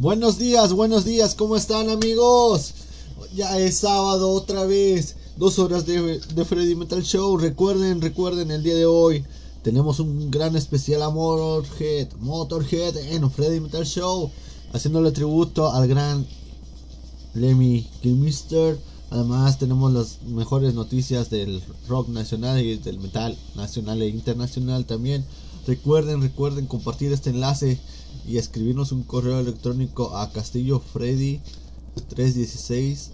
[0.00, 2.72] Buenos días, buenos días, ¿cómo están amigos?
[3.34, 7.36] Ya es sábado otra vez, dos horas de, de Freddy Metal Show.
[7.36, 9.26] Recuerden, recuerden el día de hoy.
[9.62, 14.30] Tenemos un gran especial a Motorhead, Motorhead en Freddy Metal Show,
[14.72, 16.26] haciéndole tributo al gran
[17.34, 18.78] Lemmy Kilmister.
[19.10, 25.26] Además tenemos las mejores noticias del rock nacional y del metal nacional e internacional también.
[25.66, 27.78] Recuerden, recuerden compartir este enlace
[28.26, 33.10] y escribirnos un correo electrónico a castillofreddy316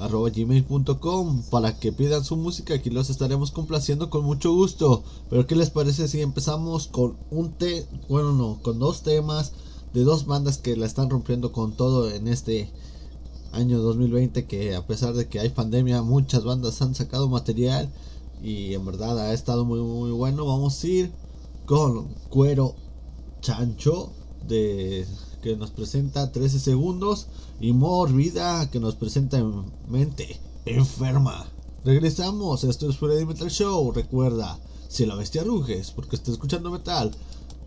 [0.00, 5.04] arroba gmail.com para que pidan su música aquí los estaremos complaciendo con mucho gusto.
[5.28, 9.52] Pero qué les parece si empezamos con un té bueno no con dos temas
[9.92, 12.70] de dos bandas que la están rompiendo con todo en este
[13.52, 17.90] año 2020 que a pesar de que hay pandemia muchas bandas han sacado material
[18.42, 21.12] y en verdad ha estado muy muy bueno vamos a ir
[21.66, 22.74] con cuero
[23.40, 24.12] chancho
[24.46, 25.06] de
[25.42, 27.26] que nos presenta 13 segundos
[27.60, 29.42] y Morbida que nos presenta
[29.88, 31.46] mente enferma.
[31.84, 34.58] Regresamos, esto es Freddy Metal Show, recuerda,
[34.88, 37.10] si la bestia ruges porque está escuchando metal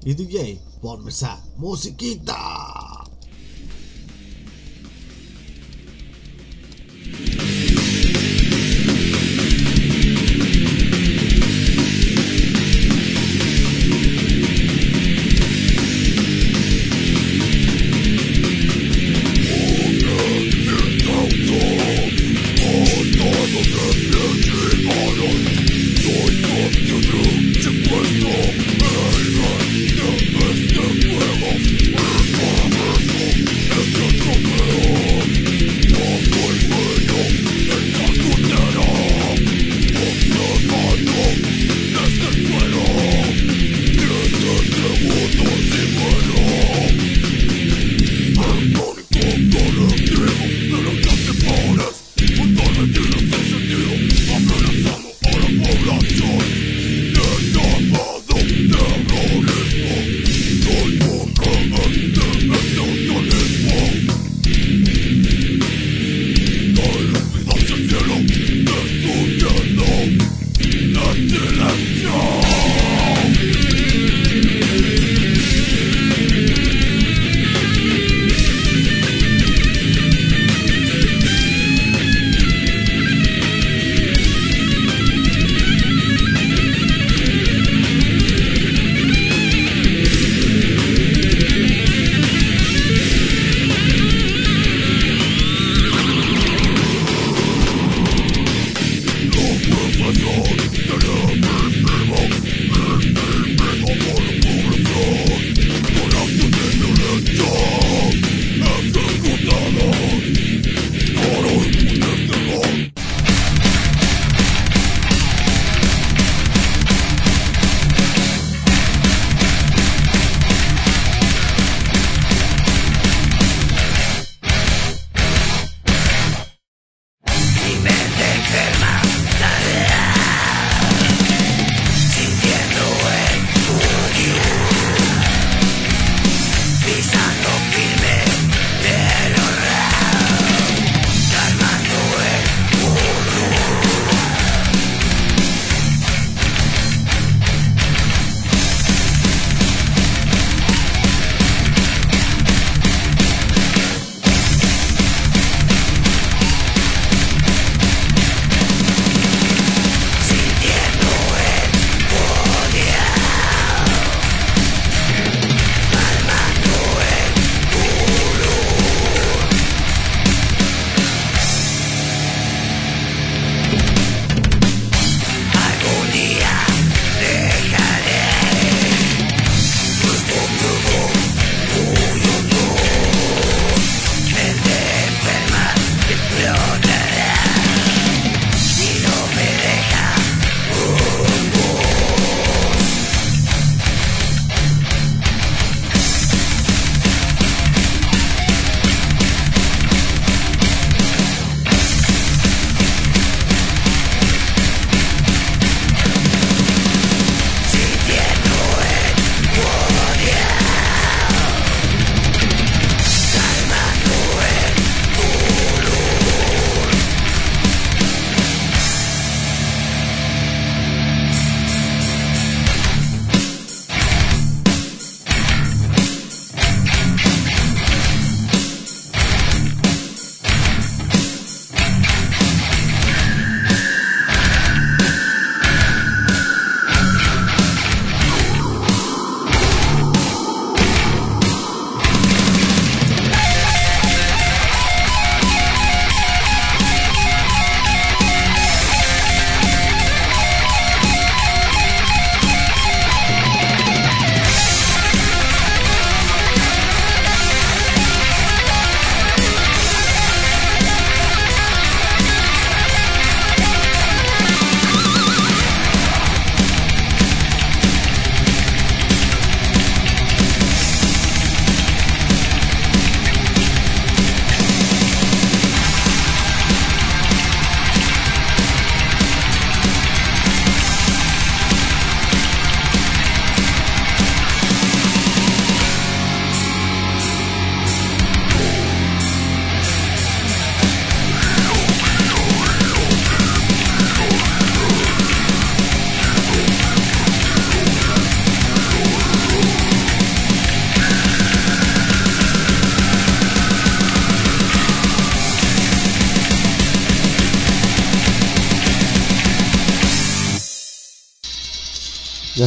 [0.06, 2.36] y DJ, ponme esa musiquita.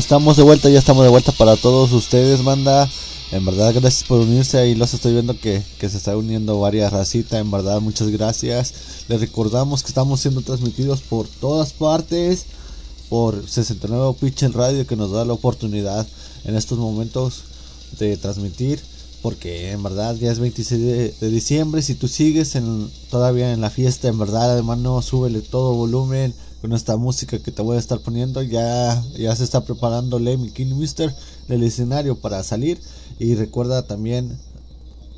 [0.07, 2.89] Estamos de vuelta, ya estamos de vuelta para todos ustedes, manda.
[3.33, 4.57] En verdad, gracias por unirse.
[4.57, 7.41] Ahí los estoy viendo que, que se está uniendo varias racitas.
[7.41, 8.73] En verdad, muchas gracias.
[9.09, 12.47] Les recordamos que estamos siendo transmitidos por todas partes.
[13.09, 16.07] Por 69 Pitch en Radio, que nos da la oportunidad
[16.45, 17.43] en estos momentos
[17.99, 18.81] de transmitir.
[19.23, 21.83] Porque en verdad ya es 26 de, de diciembre.
[21.83, 26.73] Si tú sigues en, todavía en la fiesta, en verdad, hermano, súbele todo volumen con
[26.73, 28.43] esta música que te voy a estar poniendo.
[28.43, 31.15] Ya, ya se está preparando Lemmy King Mister
[31.49, 32.81] el escenario para salir.
[33.19, 34.39] Y recuerda también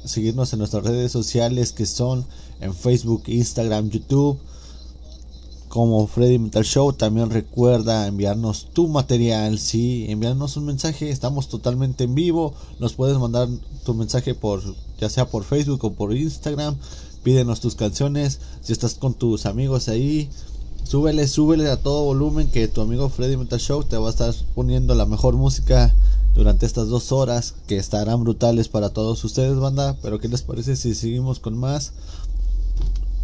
[0.04, 2.26] seguirnos en nuestras redes sociales que son
[2.60, 4.38] en Facebook, Instagram, YouTube
[5.68, 6.92] como Freddy Metal Show.
[6.92, 11.10] También recuerda enviarnos tu material, sí, enviarnos un mensaje.
[11.10, 12.54] Estamos totalmente en vivo.
[12.78, 13.48] Nos puedes mandar
[13.84, 14.62] tu mensaje por
[14.98, 16.76] ya sea por Facebook o por Instagram.
[17.22, 18.40] Pídenos tus canciones.
[18.62, 20.28] Si estás con tus amigos ahí,
[20.88, 24.34] súbele, súbele a todo volumen que tu amigo Freddy Metal Show te va a estar
[24.54, 25.94] poniendo la mejor música
[26.34, 29.98] durante estas dos horas que estarán brutales para todos ustedes, banda.
[30.00, 31.92] Pero ¿qué les parece si seguimos con más?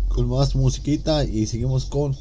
[0.09, 2.15] Con más musiquita y seguimos con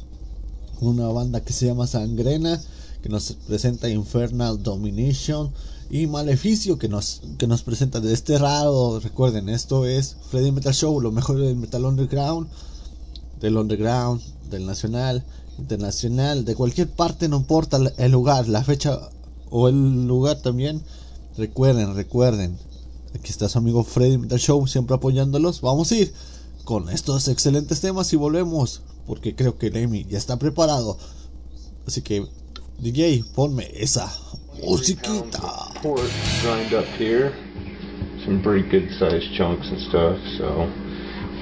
[0.80, 2.58] una banda que se llama Sangrena
[3.02, 5.50] que nos presenta Infernal Domination
[5.90, 8.98] y Maleficio que nos, que nos presenta Desterrado.
[8.98, 12.48] Recuerden, esto es Freddy Metal Show, lo mejor del Metal Underground,
[13.44, 15.22] del Underground, del Nacional,
[15.58, 18.98] Internacional, de cualquier parte, no importa el lugar, la fecha
[19.50, 20.82] o el lugar también.
[21.36, 22.56] Recuerden, recuerden.
[23.14, 25.60] Aquí está su amigo Freddy Metal Show, siempre apoyándolos.
[25.60, 26.14] Vamos a ir
[26.64, 28.80] con estos excelentes temas y volvemos.
[29.06, 30.96] Porque creo que Lemmy ya está preparado.
[31.86, 32.26] Así que,
[32.78, 34.10] DJ, ponme esa
[34.62, 35.20] musiquita.
[38.24, 40.66] Some pretty good sized chunks and stuff, so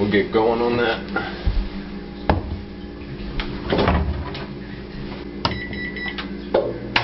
[0.00, 1.51] we'll get going on that.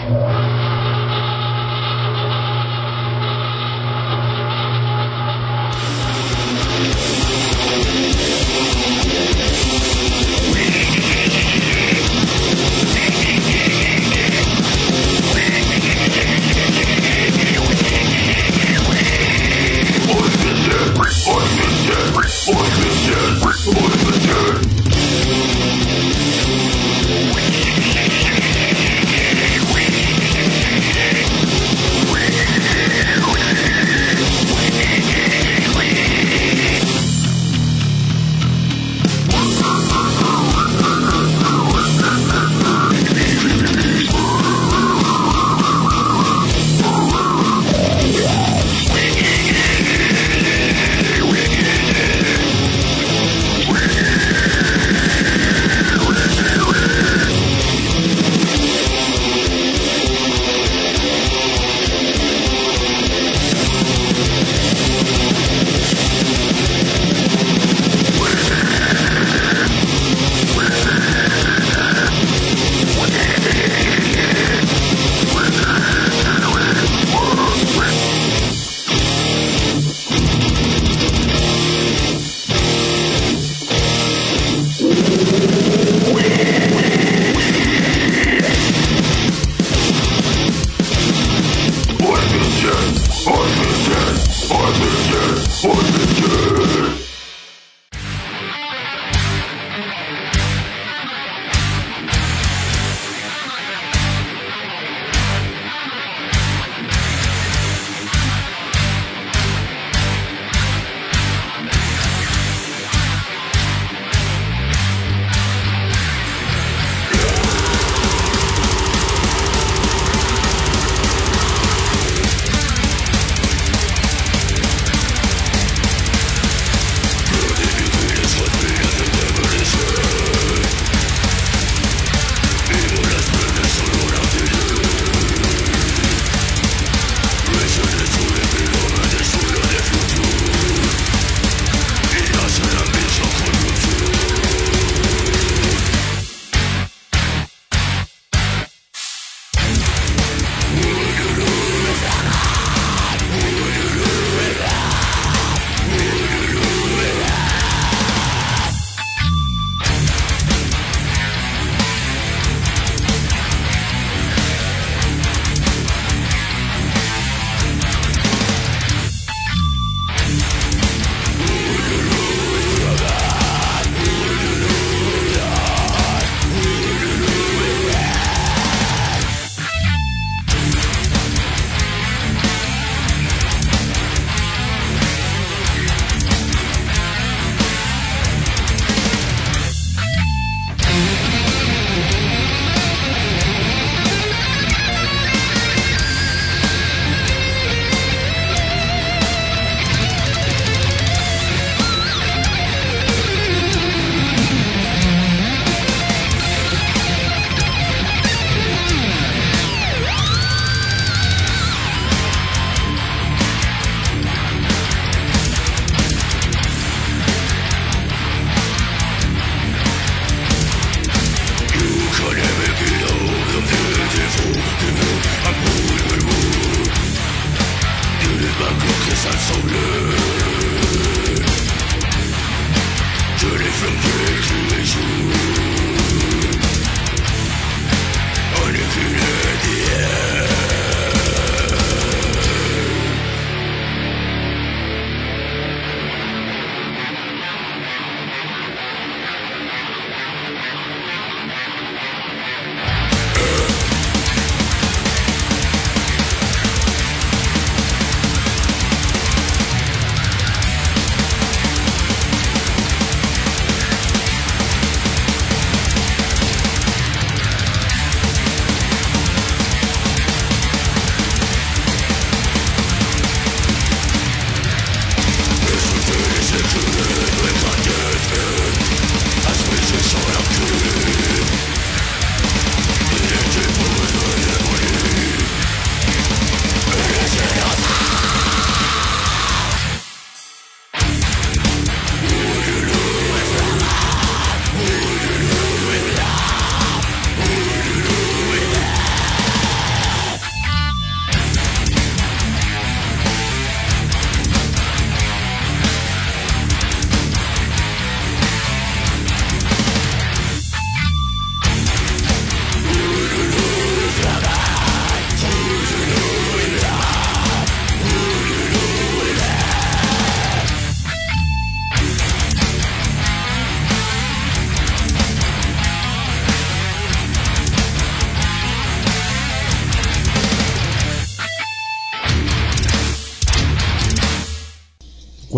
[0.09, 0.38] Yeah.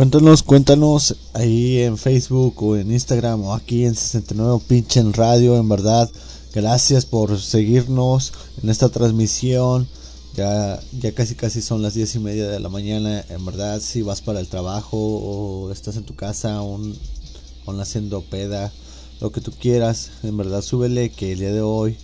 [0.01, 5.59] Cuéntanos, cuéntanos ahí en Facebook o en Instagram o aquí en 69 pinche en radio,
[5.59, 6.11] en verdad.
[6.55, 8.33] Gracias por seguirnos
[8.63, 9.87] en esta transmisión.
[10.35, 13.23] Ya, ya casi casi son las diez y media de la mañana.
[13.29, 16.97] En verdad, si vas para el trabajo o estás en tu casa aún,
[17.67, 18.73] aún haciendo peda,
[19.21, 21.99] lo que tú quieras, en verdad súbele que el día de hoy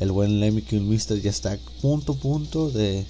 [0.00, 3.04] el buen Lemmy Mister ya está punto punto de,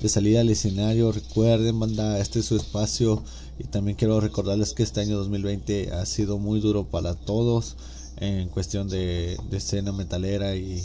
[0.00, 1.12] de salir al escenario.
[1.12, 3.22] Recuerden, banda, este es su espacio.
[3.58, 7.76] Y también quiero recordarles que este año 2020 ha sido muy duro para todos
[8.18, 10.82] en cuestión de, escena metalera y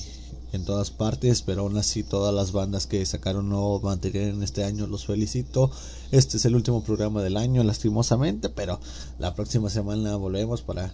[0.53, 4.63] en todas partes, pero aún así todas las bandas que sacaron nuevo material en este
[4.63, 5.71] año los felicito.
[6.11, 8.79] Este es el último programa del año, lastimosamente, pero
[9.19, 10.93] la próxima semana volvemos para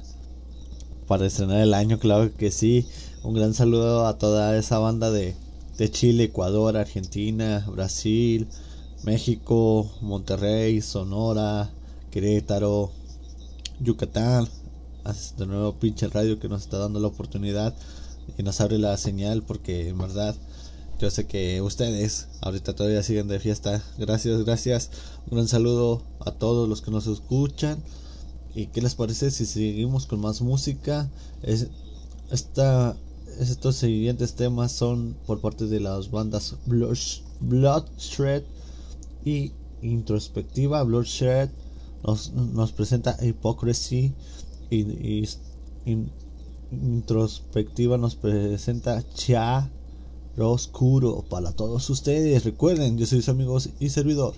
[1.07, 2.85] para estrenar el año, claro que sí.
[3.23, 5.35] Un gran saludo a toda esa banda de
[5.91, 8.47] Chile, Ecuador, Argentina, Brasil,
[9.03, 11.69] México, Monterrey, Sonora,
[12.11, 12.91] Querétaro,
[13.79, 14.47] Yucatán.
[15.37, 17.73] De nuevo pinche radio que nos está dando la oportunidad
[18.37, 20.35] y nos abre la señal porque en verdad
[20.99, 23.83] yo sé que ustedes ahorita todavía siguen de fiesta.
[23.97, 24.89] Gracias, gracias.
[25.29, 27.81] Un gran saludo a todos los que nos escuchan.
[28.55, 31.09] ¿Y qué les parece si seguimos con más música?
[31.43, 31.67] Es,
[32.31, 32.97] esta,
[33.39, 38.43] estos siguientes temas son por parte de las bandas Bloodshred
[39.27, 40.81] y Introspectiva.
[40.83, 41.49] Bloodshed
[42.03, 44.13] nos, nos presenta Hypocrisy
[44.69, 45.27] y,
[46.71, 49.69] Introspectiva nos presenta Cha
[50.37, 52.43] Oscuro para todos ustedes.
[52.43, 54.33] Recuerden, yo soy su amigo y servidor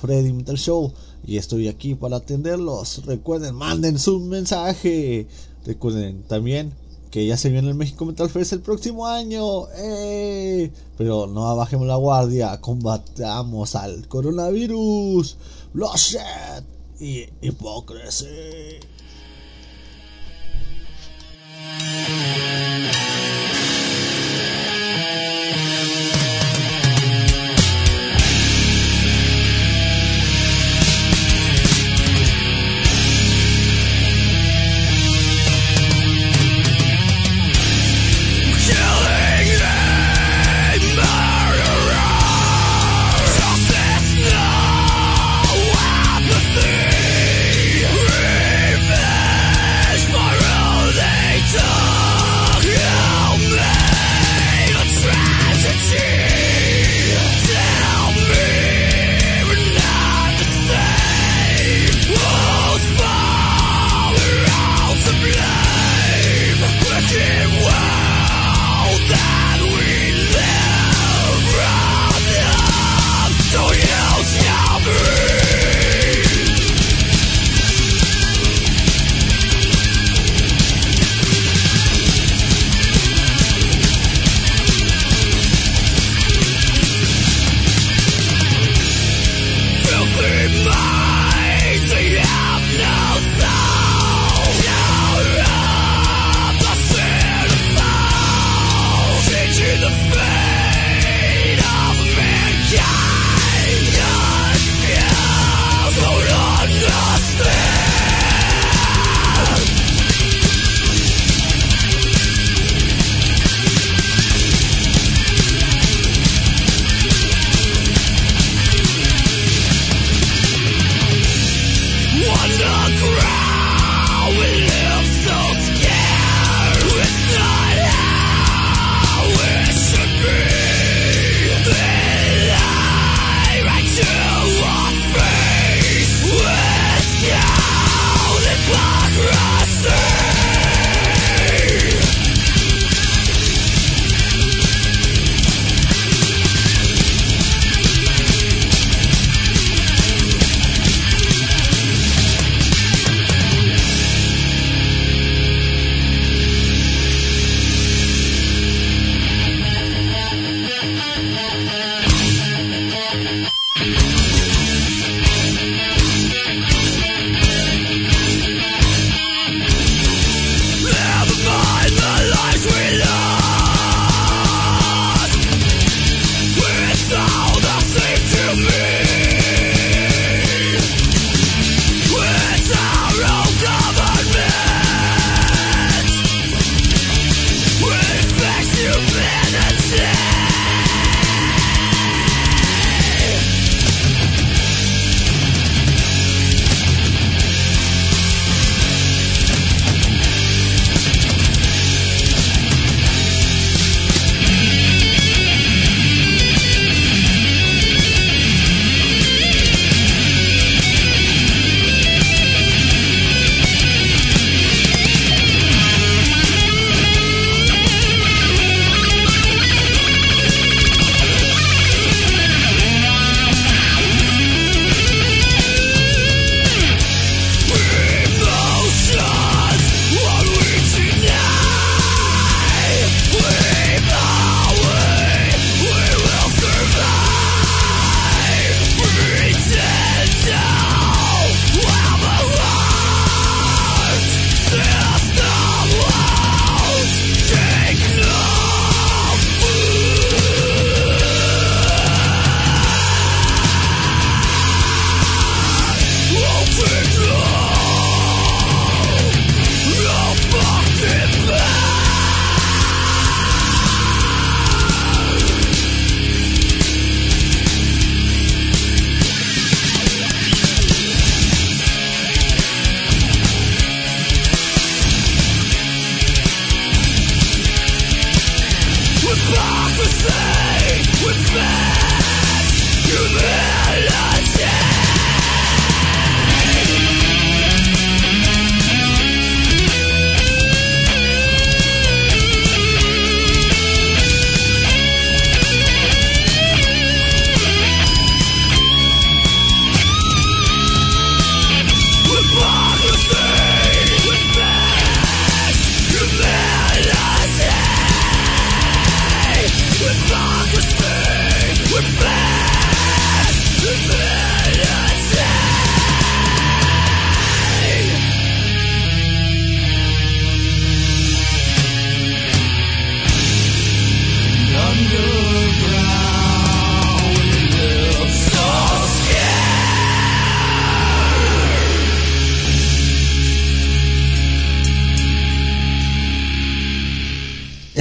[0.00, 0.92] Freddy Metal Show
[1.26, 3.04] y estoy aquí para atenderlos.
[3.06, 5.26] Recuerden, manden su mensaje.
[5.64, 6.72] Recuerden también
[7.10, 9.68] que ya se viene el México Metal Fest el próximo año.
[9.76, 10.70] ¡Eh!
[10.96, 15.36] Pero no bajemos la guardia, combatamos al coronavirus,
[15.72, 16.64] bloodshed
[17.00, 18.28] y hipocresía.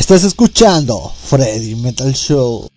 [0.10, 2.68] Estás escuchando Freddy Metal Show.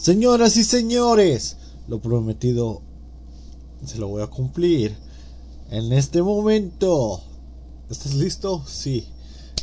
[0.00, 1.56] Señoras y señores,
[1.88, 2.82] lo prometido
[3.84, 4.96] se lo voy a cumplir.
[5.70, 7.20] En este momento,
[7.90, 8.62] ¿estás listo?
[8.64, 9.08] Sí.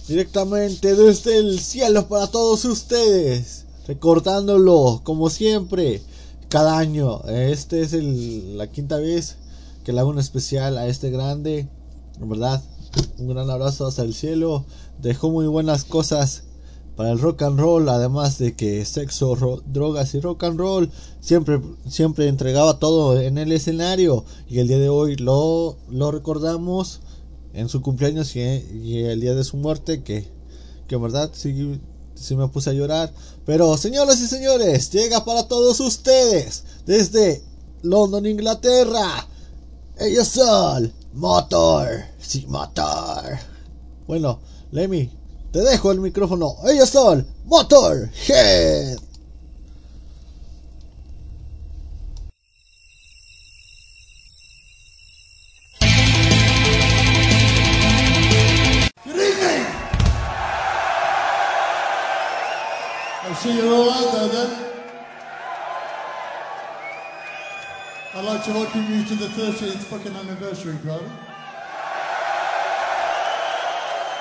[0.09, 3.65] Directamente desde el cielo para todos ustedes.
[3.87, 6.01] Recordándolo, como siempre,
[6.49, 7.23] cada año.
[7.29, 9.37] Este es la quinta vez
[9.85, 11.69] que le hago un especial a este grande.
[12.19, 12.61] En verdad,
[13.17, 14.65] un gran abrazo hasta el cielo.
[15.01, 16.43] Dejó muy buenas cosas
[16.95, 21.61] para el rock and roll, además de que sexo, drogas y rock and roll siempre,
[21.89, 27.01] siempre entregaba todo en el escenario y el día de hoy lo, lo recordamos
[27.53, 30.27] en su cumpleaños y, el día de su muerte que,
[30.87, 31.79] que en verdad sí,
[32.13, 33.13] sí me puse a llorar.
[33.45, 37.43] Pero señoras y señores, llega para todos ustedes desde
[37.81, 39.27] London, Inglaterra.
[39.97, 43.37] Ellos son Motor, sí, Motor.
[44.07, 44.39] Bueno,
[44.71, 45.09] Lemmy,
[45.55, 46.57] te dejo el micrófono.
[46.65, 48.99] Ellos son Motorhead.
[63.41, 64.65] See you're all out there then.
[68.15, 71.05] I'd like to welcome you to the 13th fucking anniversary party.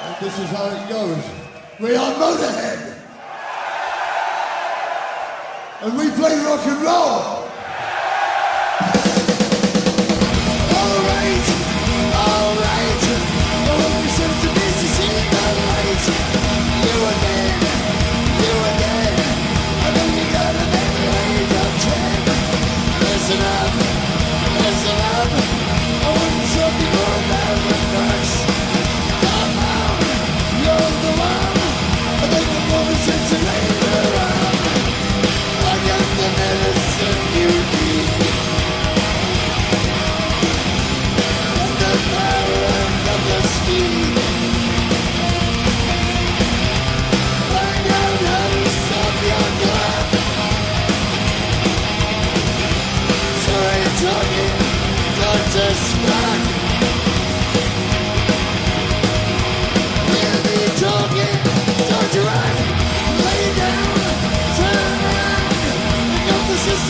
[0.04, 1.24] And this is how it goes.
[1.80, 2.94] We are Motorhead.
[5.80, 7.33] And we play rock and roll.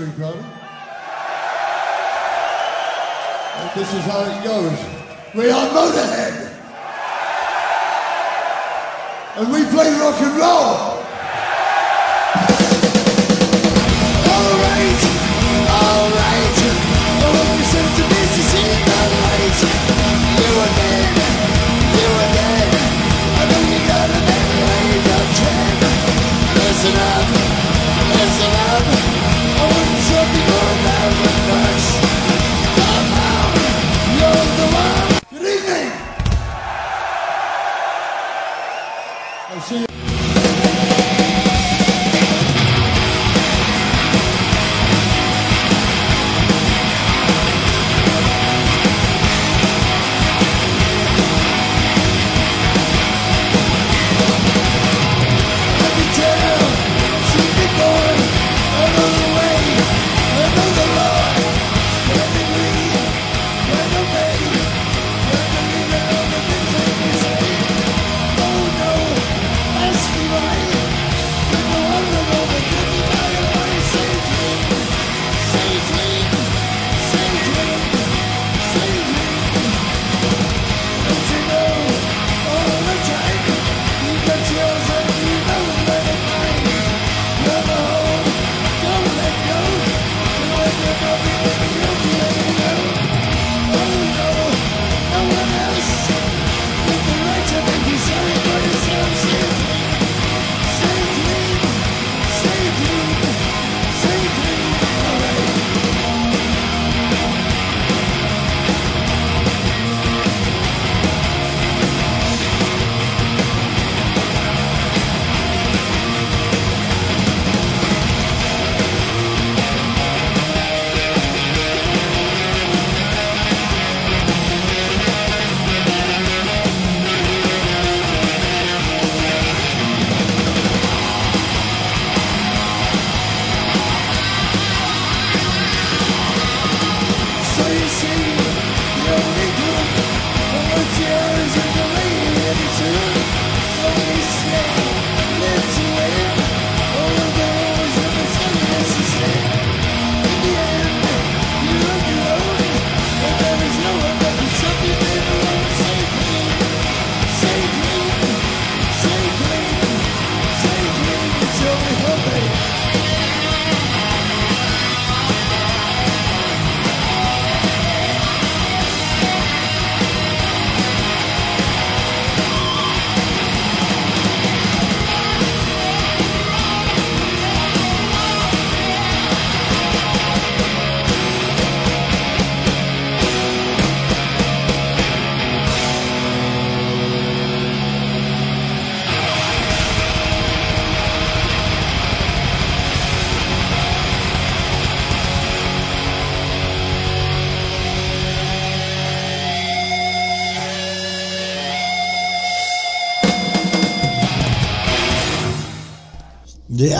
[0.00, 0.08] And
[3.74, 4.78] this is how it goes.
[5.34, 6.56] We are Motorhead!
[9.36, 10.59] And we play rock and roll!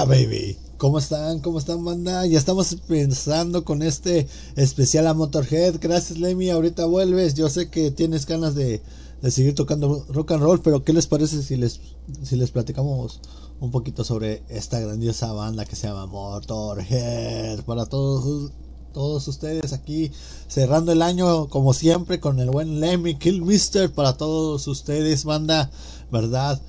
[0.04, 0.56] Baby.
[0.78, 1.40] ¿Cómo están?
[1.40, 2.24] ¿Cómo están, banda?
[2.26, 4.26] Ya estamos pensando con este
[4.56, 5.76] especial a Motorhead.
[5.78, 6.48] Gracias, Lemmy.
[6.48, 7.34] Ahorita vuelves.
[7.34, 8.80] Yo sé que tienes ganas de,
[9.20, 11.80] de seguir tocando rock and roll, pero ¿qué les parece si les,
[12.22, 13.20] si les platicamos
[13.60, 17.60] un poquito sobre esta grandiosa banda que se llama Motorhead?
[17.64, 18.52] Para todos,
[18.94, 20.10] todos ustedes aquí,
[20.48, 23.92] cerrando el año como siempre con el buen Lemmy Killmister.
[23.92, 25.70] Para todos ustedes, banda,
[26.10, 26.60] ¿verdad?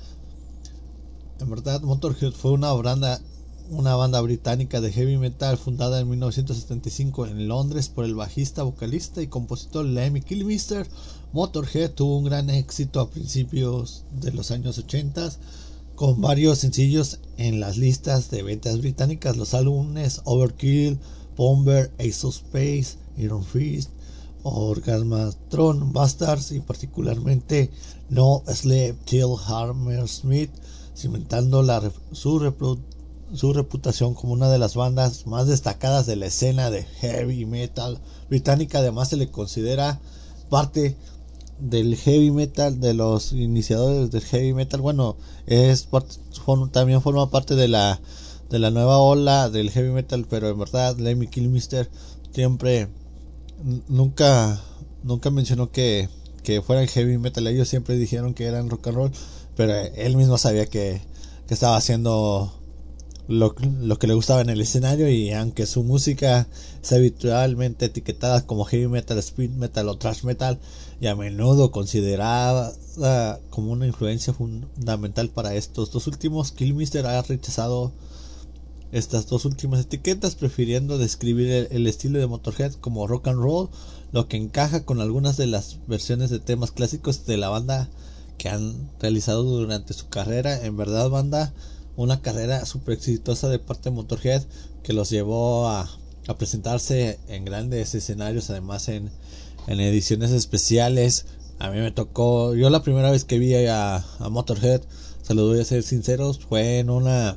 [1.42, 3.20] En verdad, Motorhead fue una banda,
[3.68, 9.20] una banda británica de heavy metal fundada en 1975 en Londres por el bajista, vocalista
[9.20, 10.86] y compositor Lemmy Kilmister.
[11.32, 15.32] Motorhead tuvo un gran éxito a principios de los años 80
[15.96, 19.36] con varios sencillos en las listas de ventas británicas.
[19.36, 21.00] Los álbumes Overkill,
[21.36, 23.90] Bomber, Ace of Space, Iron Fist,
[24.44, 27.72] Orgasmatron, Bastards y particularmente
[28.10, 30.52] No Sleep Till Hammersmith
[31.02, 31.82] cimentando la,
[32.12, 32.52] su,
[33.34, 38.00] su, reputación como una de las bandas más destacadas de la escena de heavy metal
[38.28, 38.78] británica.
[38.78, 40.00] Además, se le considera
[40.48, 40.96] parte
[41.58, 44.80] del heavy metal, de los iniciadores del heavy metal.
[44.80, 45.88] Bueno, es
[46.70, 48.00] también forma parte de la,
[48.48, 51.90] de la nueva ola del heavy metal, pero en verdad, Lemmy Kilmister
[52.32, 52.88] siempre
[53.88, 54.60] nunca,
[55.02, 56.08] nunca mencionó que,
[56.44, 57.46] que fueran heavy metal.
[57.46, 59.12] Ellos siempre dijeron que eran rock and roll
[59.56, 61.00] pero él mismo sabía que,
[61.46, 62.52] que estaba haciendo
[63.28, 66.48] lo, lo, que le gustaba en el escenario y aunque su música
[66.82, 70.58] es habitualmente etiquetada como heavy metal, speed metal o thrash metal
[71.00, 72.72] y a menudo considerada
[73.50, 77.92] como una influencia fundamental para estos dos últimos, Killmister ha rechazado
[78.90, 83.70] estas dos últimas etiquetas prefiriendo describir el, el, estilo de Motorhead como rock and roll,
[84.12, 87.88] lo que encaja con algunas de las versiones de temas clásicos de la banda
[88.42, 90.66] que han realizado durante su carrera.
[90.66, 91.54] En verdad, banda
[91.94, 94.42] una carrera súper exitosa de parte de Motorhead
[94.82, 95.88] que los llevó a,
[96.26, 99.12] a presentarse en grandes escenarios, además en,
[99.68, 101.26] en, ediciones especiales.
[101.60, 104.80] A mí me tocó, yo la primera vez que vi a, a Motorhead,
[105.22, 107.36] se lo voy a ser sinceros, fue en una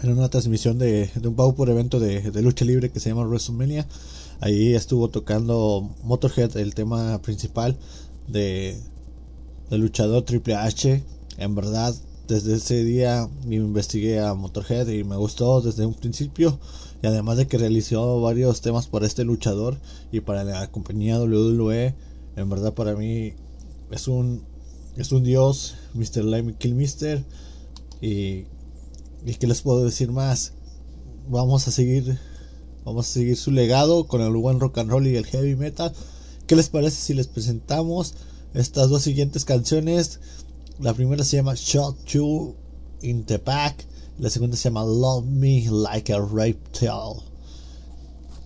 [0.00, 3.26] en una transmisión de, de un por evento de, de, lucha libre que se llama
[3.26, 3.88] WrestleMania.
[4.38, 7.76] Ahí estuvo tocando Motorhead el tema principal
[8.28, 8.80] de,
[9.72, 11.02] de luchador Triple H.
[11.38, 11.94] En verdad
[12.28, 16.60] desde ese día investigué a Motorhead y me gustó desde un principio
[17.02, 19.78] y además de que realizó varios temas para este luchador
[20.12, 21.94] y para la compañía WWE
[22.36, 23.32] en verdad para mí
[23.90, 24.44] es un
[24.96, 26.22] es un dios Mr.
[26.22, 27.24] Lemmy Killmister
[28.02, 28.44] y
[29.24, 30.52] y qué les puedo decir más
[31.30, 32.18] vamos a seguir
[32.84, 35.94] vamos a seguir su legado con el buen rock and roll y el heavy metal
[36.46, 38.14] qué les parece si les presentamos
[38.54, 40.20] estas dos siguientes canciones
[40.82, 42.56] la primera se llama Shot You
[43.02, 43.86] in the Back.
[44.18, 47.22] La segunda se llama Love Me Like a Reptile.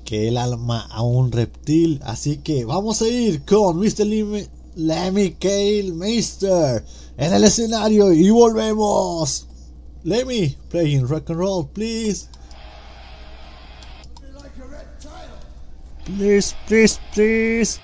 [0.04, 2.00] Que el alma a un reptil.
[2.04, 4.04] Así que vamos a ir con Mr.
[4.74, 6.84] Lemmy, Kale Meister
[7.16, 9.46] en el escenario y volvemos.
[10.04, 12.28] Lemmy, playing rock and roll, please.
[16.04, 17.80] Please, please, please.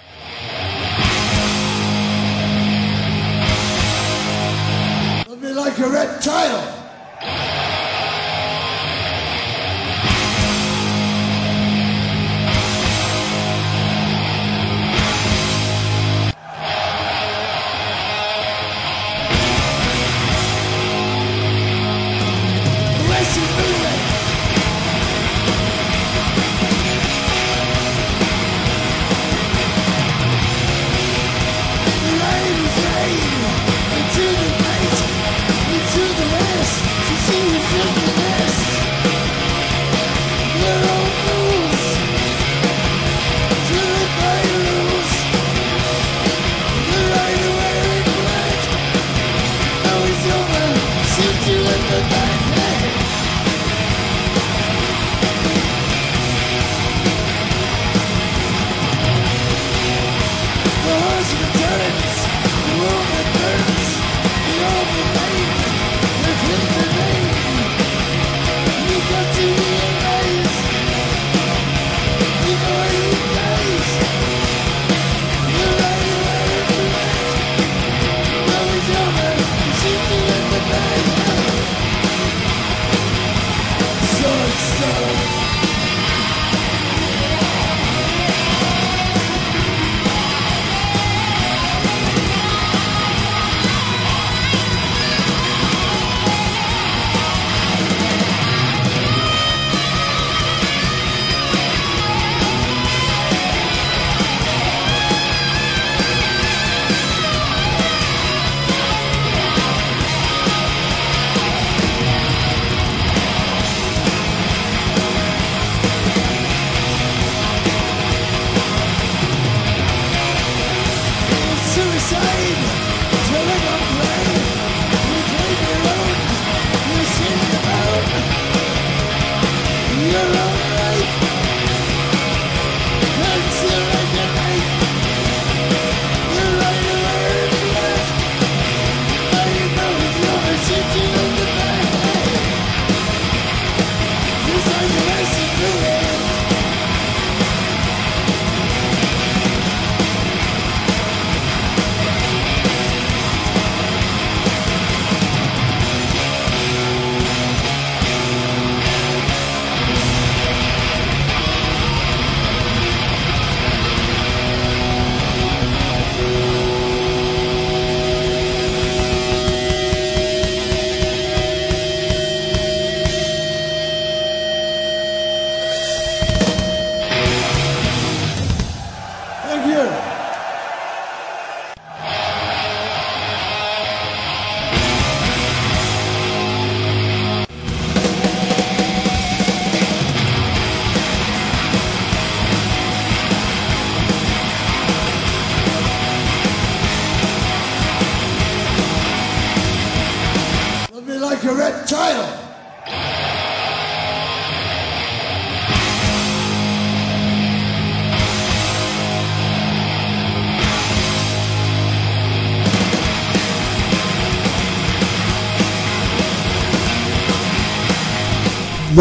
[5.63, 6.83] Like a reptile.
[7.23, 7.72] see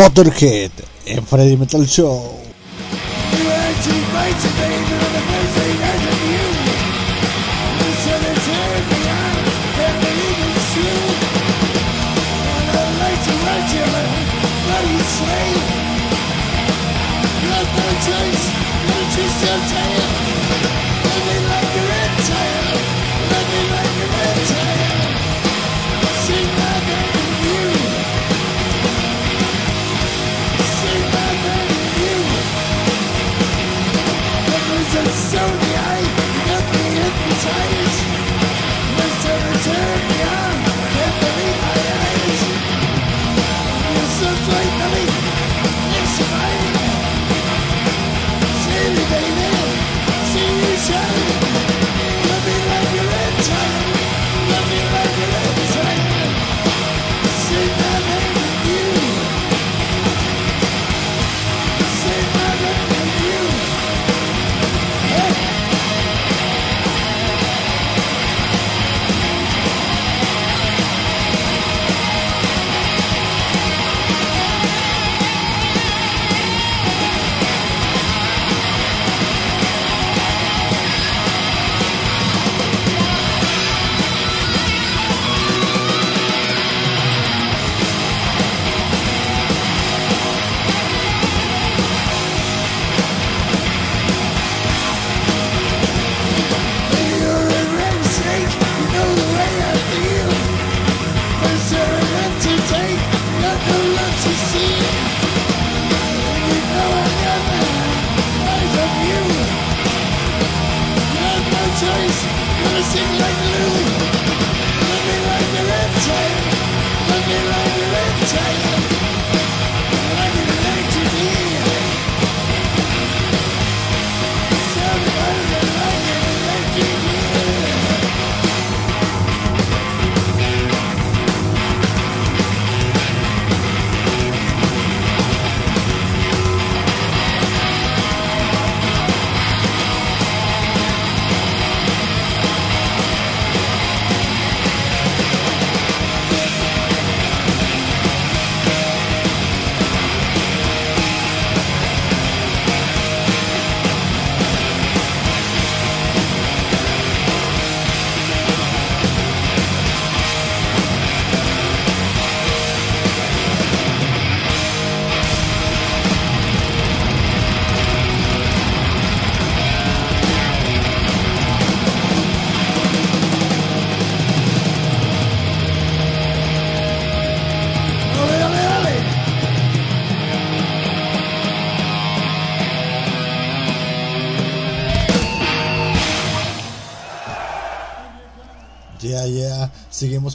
[0.01, 0.71] Motorhead
[1.05, 2.40] en Freddy Metal Show.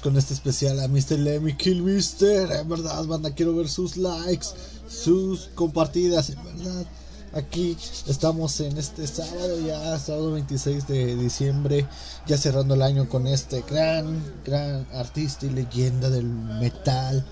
[0.07, 1.18] Con este especial a Mr.
[1.18, 2.52] Lemmy Kill Mister.
[2.52, 4.46] En verdad, banda, quiero ver sus likes,
[4.88, 6.30] sus compartidas.
[6.30, 6.86] En verdad,
[7.32, 7.76] aquí
[8.07, 11.88] estamos en este sábado, ya sábado 26 de diciembre,
[12.24, 17.26] ya cerrando el año con este gran, gran artista y leyenda del metal,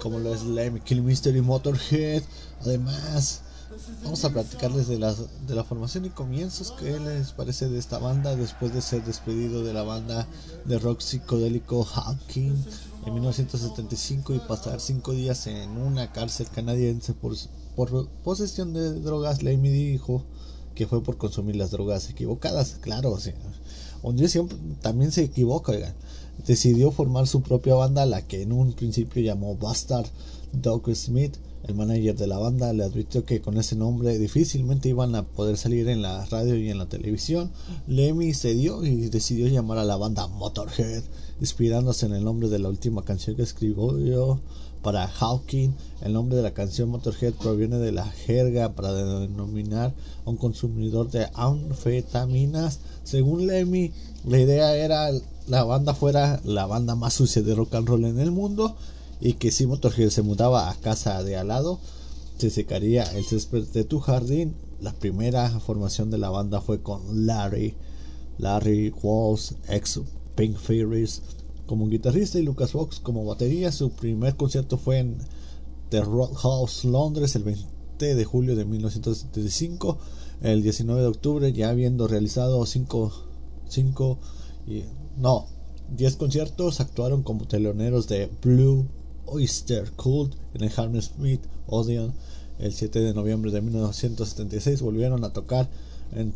[0.00, 2.22] como lo es Lemmy Kill Mister y Motorhead.
[2.62, 3.42] Además,
[4.02, 7.98] Vamos a platicarles de la, de la formación y comienzos que les parece de esta
[7.98, 10.26] banda después de ser despedido de la banda
[10.64, 12.54] de rock psicodélico Hawking
[13.06, 17.34] en 1975 y pasar cinco días en una cárcel canadiense por,
[17.74, 19.42] por posesión de drogas.
[19.42, 20.24] Lemmy dijo
[20.74, 22.78] que fue por consumir las drogas equivocadas.
[22.80, 23.16] Claro,
[24.26, 25.94] siempre también se equivoca, oigan.
[26.46, 30.06] Decidió formar su propia banda, la que en un principio llamó Bastard
[30.52, 31.36] Doug Smith.
[31.66, 35.56] El manager de la banda le advirtió que con ese nombre difícilmente iban a poder
[35.56, 37.50] salir en la radio y en la televisión.
[37.86, 41.02] Lemmy cedió y decidió llamar a la banda Motorhead,
[41.40, 44.40] inspirándose en el nombre de la última canción que escribió
[44.82, 45.70] para Hawking.
[46.02, 49.94] El nombre de la canción Motorhead proviene de la jerga para denominar
[50.26, 52.80] a un consumidor de anfetaminas.
[53.04, 53.90] Según Lemmy,
[54.26, 55.08] la idea era
[55.46, 58.76] la banda fuera la banda más sucia de rock and roll en el mundo
[59.24, 61.80] y que si Motorhead se mudaba a casa de al lado
[62.36, 64.54] se secaría el césped de tu jardín.
[64.80, 67.74] La primera formación de la banda fue con Larry,
[68.36, 70.00] Larry Walls, ex
[70.34, 71.22] Pink Fairies,
[71.64, 73.72] como guitarrista y Lucas Fox como batería.
[73.72, 75.16] Su primer concierto fue en
[75.88, 79.96] The Roadhouse, Londres, el 20 de julio de 1975.
[80.42, 83.12] El 19 de octubre, ya habiendo realizado 5
[83.68, 84.18] cinco,
[84.66, 84.82] y
[85.16, 85.46] no,
[85.96, 88.86] 10 conciertos, actuaron como teloneros de Blue
[89.26, 92.12] Oyster Cult en el Hammersmith Odeon.
[92.58, 95.68] El 7 de noviembre de 1976 volvieron a tocar
[96.12, 96.32] en,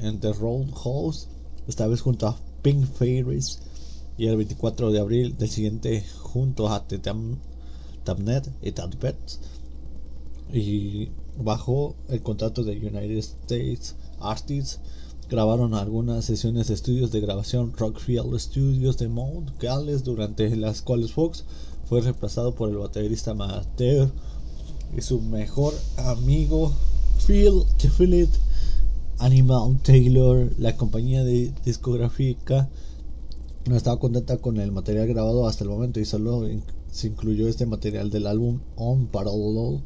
[0.00, 1.26] en The Roadhouse,
[1.66, 3.58] esta vez junto a Pink Fairies.
[4.16, 7.00] Y el 24 de abril del siguiente junto a The
[8.62, 9.40] y Tadbets.
[10.52, 14.80] Y bajo el contrato de United States Artists
[15.28, 21.12] grabaron algunas sesiones de estudios de grabación Rockfield Studios de Mount Gales durante las cuales
[21.12, 21.44] Fox
[21.88, 24.10] fue reemplazado por el baterista amateur
[24.96, 26.72] y su mejor amigo
[27.26, 28.28] Phil Tifflet
[29.18, 32.68] Animal Taylor la compañía de discográfica
[33.68, 36.46] no estaba contenta con el material grabado hasta el momento y solo
[36.90, 39.82] se incluyó este material del álbum On Parallel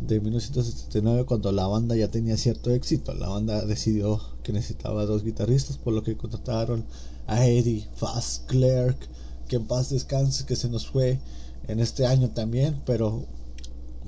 [0.00, 3.12] de 1979 cuando la banda ya tenía cierto éxito.
[3.14, 6.84] La banda decidió que necesitaba dos guitarristas por lo que contrataron
[7.26, 9.08] a Eddie Fast Clerk
[9.50, 11.20] que en paz descanse que se nos fue
[11.68, 13.26] en este año también pero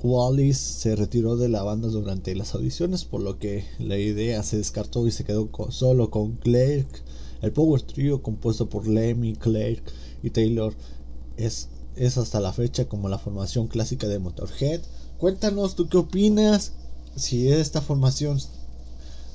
[0.01, 4.57] Wallis se retiró de la banda durante las audiciones por lo que la idea se
[4.57, 7.03] descartó y se quedó solo con Clerk
[7.43, 9.83] el power trio compuesto por Lemmy, Clerk
[10.23, 10.73] y Taylor.
[11.35, 11.67] Es,
[11.97, 14.79] es hasta la fecha como la formación clásica de Motorhead.
[15.17, 16.71] Cuéntanos tú qué opinas,
[17.17, 18.39] si esta formación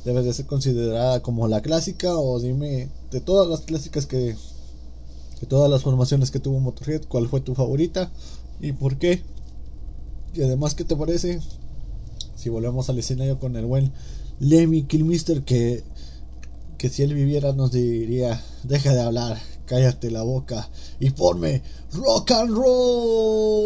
[0.07, 4.37] debe de ser considerada como la clásica o dime de todas las clásicas que
[5.41, 8.11] de todas las formaciones que tuvo Motorhead, cuál fue tu favorita
[8.61, 9.22] y por qué.
[10.34, 11.41] Y además, ¿qué te parece
[12.36, 13.93] si volvemos al escenario con el buen
[14.41, 15.82] Lemmy Kilmister que
[16.78, 19.36] que si él viviera nos diría, deja de hablar,
[19.66, 20.70] cállate la boca
[21.01, 21.62] y ponme
[21.93, 23.61] rock and roll.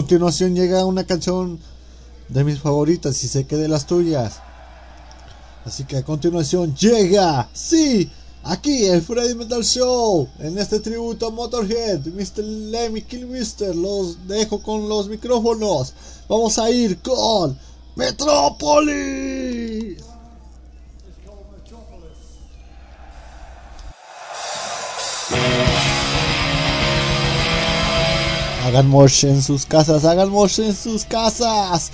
[0.00, 1.58] Continuación llega una canción
[2.30, 4.40] de mis favoritas y sé que de las tuyas.
[5.66, 8.10] Así que a continuación llega, sí,
[8.42, 12.42] aquí el Freddy Metal Show, en este tributo a Motorhead, Mr.
[12.42, 15.92] Lemmy Kilmister, los dejo con los micrófonos.
[16.30, 17.58] Vamos a ir con
[17.94, 19.19] Metrópolis.
[28.70, 31.90] Hagan mosh en sus casas, hagan mosh en sus casas.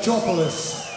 [0.00, 0.88] Metropolis.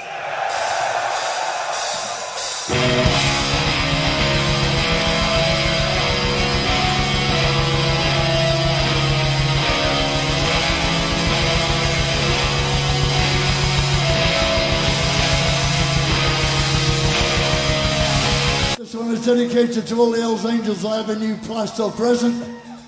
[18.78, 22.42] This one is dedicated to all the Hells Angels I have a new plaster present.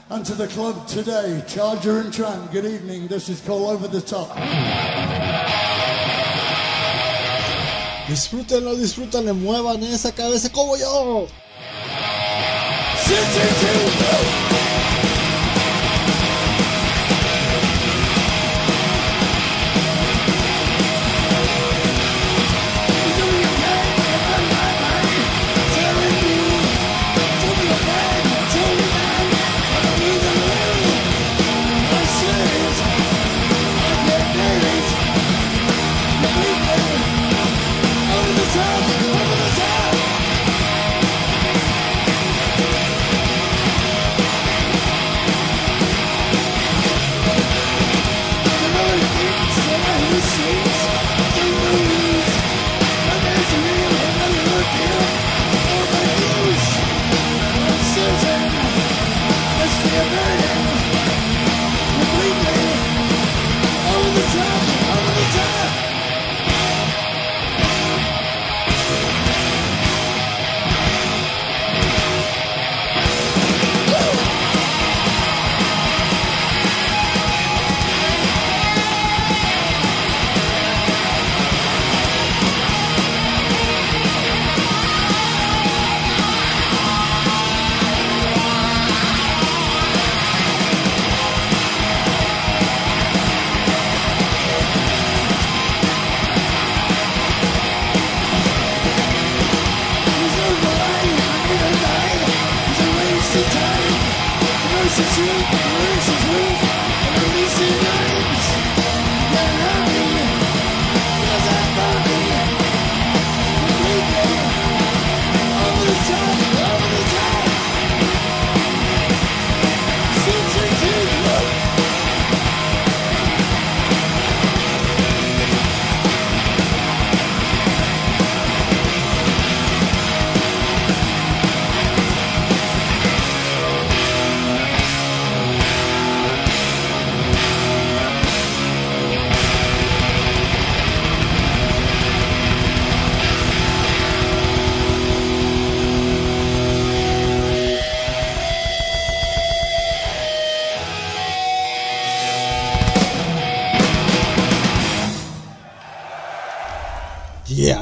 [0.09, 3.07] And to the club today, Charger and Tran, good evening.
[3.07, 4.37] This is called Over the Top.
[8.07, 11.27] Disfrútenlo, disfrútenlo, muevan esa cabeza como yo.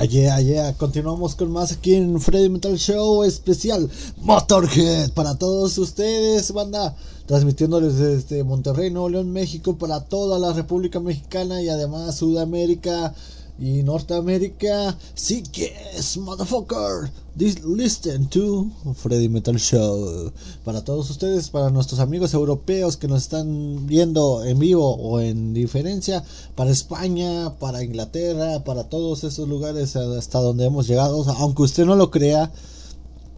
[0.09, 0.73] Yeah, yeah.
[0.73, 6.93] Continuamos con más aquí en Freddy Metal Show especial Motorhead para todos ustedes, banda.
[7.25, 13.13] Transmitiéndoles desde Monterrey, Nuevo León, México para toda la República Mexicana y además Sudamérica
[13.59, 14.97] y Norteamérica.
[15.13, 17.11] Sí que es, motherfucker.
[17.37, 20.31] This listen to Freddy Metal Show.
[20.63, 25.53] Para todos ustedes, para nuestros amigos europeos que nos están viendo en vivo o en
[25.53, 26.23] diferencia,
[26.55, 31.25] para España, para Inglaterra, para todos esos lugares hasta donde hemos llegado.
[31.37, 32.51] Aunque usted no lo crea,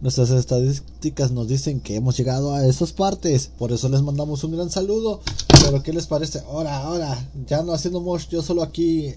[0.00, 3.50] nuestras estadísticas nos dicen que hemos llegado a esas partes.
[3.58, 5.20] Por eso les mandamos un gran saludo.
[5.62, 6.40] Pero ¿qué les parece?
[6.48, 9.14] Ahora, ahora, ya no haciendo mucho, yo solo aquí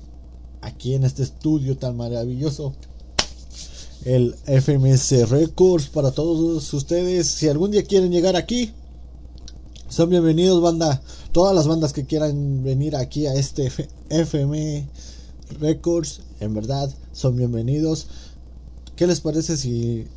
[0.62, 2.74] aquí en este estudio tan maravilloso.
[4.06, 7.28] El FMS Records para todos ustedes.
[7.28, 8.72] Si algún día quieren llegar aquí,
[9.90, 11.02] son bienvenidos, banda.
[11.32, 13.72] Todas las bandas que quieran venir aquí a este
[14.10, 14.88] FM
[15.60, 18.08] Records, en verdad, son bienvenidos.
[18.96, 20.08] ¿Qué les parece si,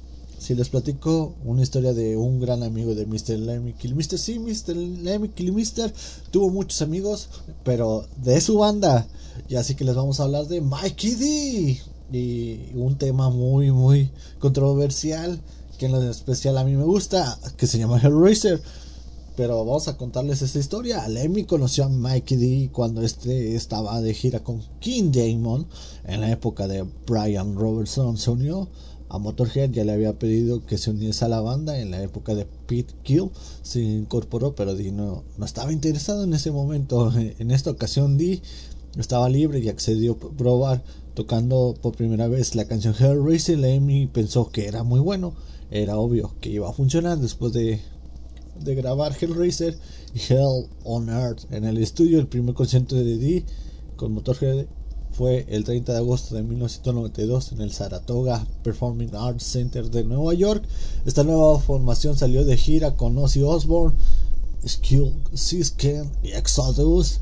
[0.42, 3.38] si les platico una historia de un gran amigo de Mr.
[3.38, 4.18] Lemmy Kilmister?
[4.18, 4.74] Sí, Mr.
[4.74, 5.94] Lemmy Kilmister
[6.32, 7.28] tuvo muchos amigos,
[7.62, 9.06] pero de su banda.
[9.48, 11.80] Y así que les vamos a hablar de Mikey D.
[12.12, 15.40] Y un tema muy, muy controversial.
[15.78, 17.38] Que en lo especial a mí me gusta.
[17.56, 18.60] Que se llama Hellraiser.
[19.36, 21.06] Pero vamos a contarles esta historia.
[21.06, 25.68] Lemmy conoció a Mikey D cuando este estaba de gira con King Damon.
[26.04, 28.68] En la época de Brian Robertson se unió
[29.12, 29.70] a Motorhead.
[29.70, 31.78] Ya le había pedido que se uniese a la banda.
[31.78, 33.30] En la época de Pete Kill
[33.62, 34.54] se incorporó.
[34.54, 37.12] Pero D no, no estaba interesado en ese momento.
[37.38, 38.40] En esta ocasión D
[38.98, 40.82] estaba libre y accedió a probar
[41.14, 43.58] tocando por primera vez la canción Hellraiser.
[43.58, 45.34] Lemmy pensó que era muy bueno,
[45.70, 47.80] era obvio que iba a funcionar después de,
[48.60, 49.76] de grabar Hellraiser
[50.14, 52.18] y Hell on Earth en el estudio.
[52.18, 53.44] El primer concierto de Dee
[53.96, 54.66] con Motorhead
[55.12, 60.32] fue el 30 de agosto de 1992 en el Saratoga Performing Arts Center de Nueva
[60.34, 60.64] York.
[61.04, 63.96] Esta nueva formación salió de gira con Ozzy Osbourne,
[64.66, 67.20] Skill Sisken y Exodus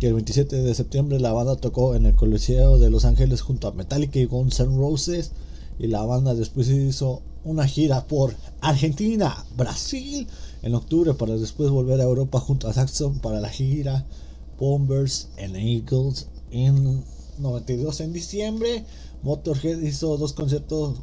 [0.00, 3.68] y el 27 de septiembre la banda tocó en el Coliseo de Los Ángeles junto
[3.68, 5.32] a Metallica y Guns N' Roses
[5.78, 10.26] y la banda después hizo una gira por Argentina, Brasil
[10.62, 14.06] en octubre para después volver a Europa junto a Saxon para la gira
[14.58, 17.02] Bombers and Eagles en
[17.40, 18.84] 92 en diciembre
[19.22, 20.96] Motorhead hizo dos conciertos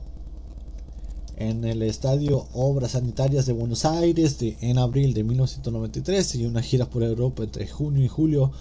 [1.35, 6.63] en el estadio Obras Sanitarias de Buenos Aires de, en abril de 1993 y una
[6.63, 8.51] gira por Europa entre junio y julio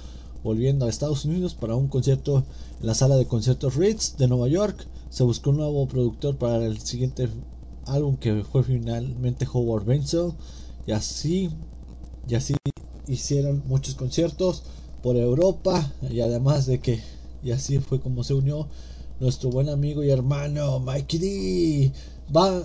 [0.43, 2.45] volviendo a Estados Unidos para un concierto
[2.81, 4.87] en la sala de conciertos Ritz de Nueva York.
[5.09, 7.29] Se buscó un nuevo productor para el siguiente
[7.87, 10.37] álbum que fue finalmente Howard Benson
[10.87, 11.51] y así
[12.29, 12.55] y así
[13.07, 14.65] hicieron muchos conciertos
[15.03, 17.01] por Europa y además de que
[17.47, 18.67] y así fue como se unió
[19.21, 21.93] nuestro buen amigo y hermano Mikey D.
[22.37, 22.61] Va,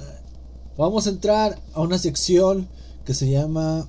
[0.75, 2.67] vamos a entrar a una sección
[3.05, 3.87] que se llama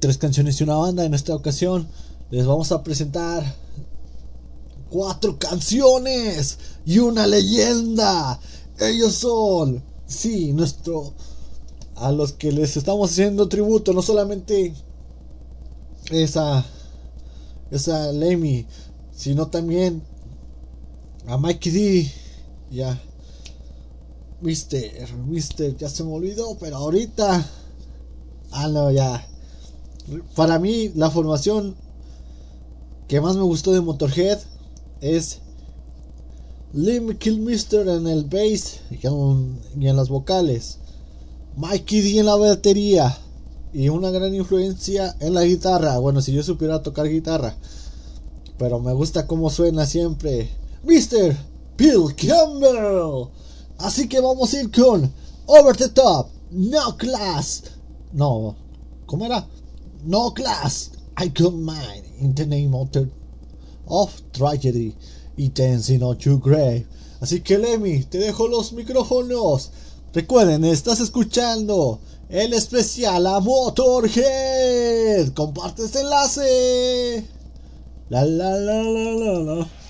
[0.00, 1.04] Tres canciones y una banda.
[1.04, 1.86] En esta ocasión
[2.30, 3.54] les vamos a presentar
[4.90, 8.40] cuatro canciones y una leyenda.
[8.80, 11.12] Ellos son, sí, nuestro,
[11.94, 14.74] a los que les estamos haciendo tributo, no solamente
[16.10, 16.66] esa,
[17.70, 18.66] esa Lemmy,
[19.14, 20.02] sino también
[21.26, 22.12] a Mikey D.
[22.70, 23.00] Ya,
[24.40, 27.46] Mister, Mister, ya se me olvidó, pero ahorita,
[28.50, 29.26] ah, no, ya.
[30.34, 31.76] Para mí, la formación
[33.08, 34.38] que más me gustó de Motorhead
[35.00, 35.40] es
[36.72, 40.78] Lim Kilmister en el bass y en, y en las vocales,
[41.56, 43.18] Mikey D en la batería
[43.74, 45.98] y una gran influencia en la guitarra.
[45.98, 47.54] Bueno, si yo supiera tocar guitarra,
[48.56, 50.50] pero me gusta cómo suena siempre,
[50.84, 51.36] Mr.
[51.76, 53.30] Bill Campbell.
[53.78, 55.12] Así que vamos a ir con
[55.46, 57.64] Over the Top, No Class.
[58.12, 58.56] No,
[59.06, 59.46] ¿cómo era?
[60.04, 63.08] No class, I mine in the name of, the,
[63.86, 64.96] of tragedy.
[65.36, 66.86] It ends in a you grave.
[67.20, 69.70] Así que Lemmy, te dejo los micrófonos.
[70.12, 75.32] Recuerden, estás escuchando el especial a Motorhead.
[75.32, 77.24] Comparte este enlace.
[78.08, 79.81] La la la la la la.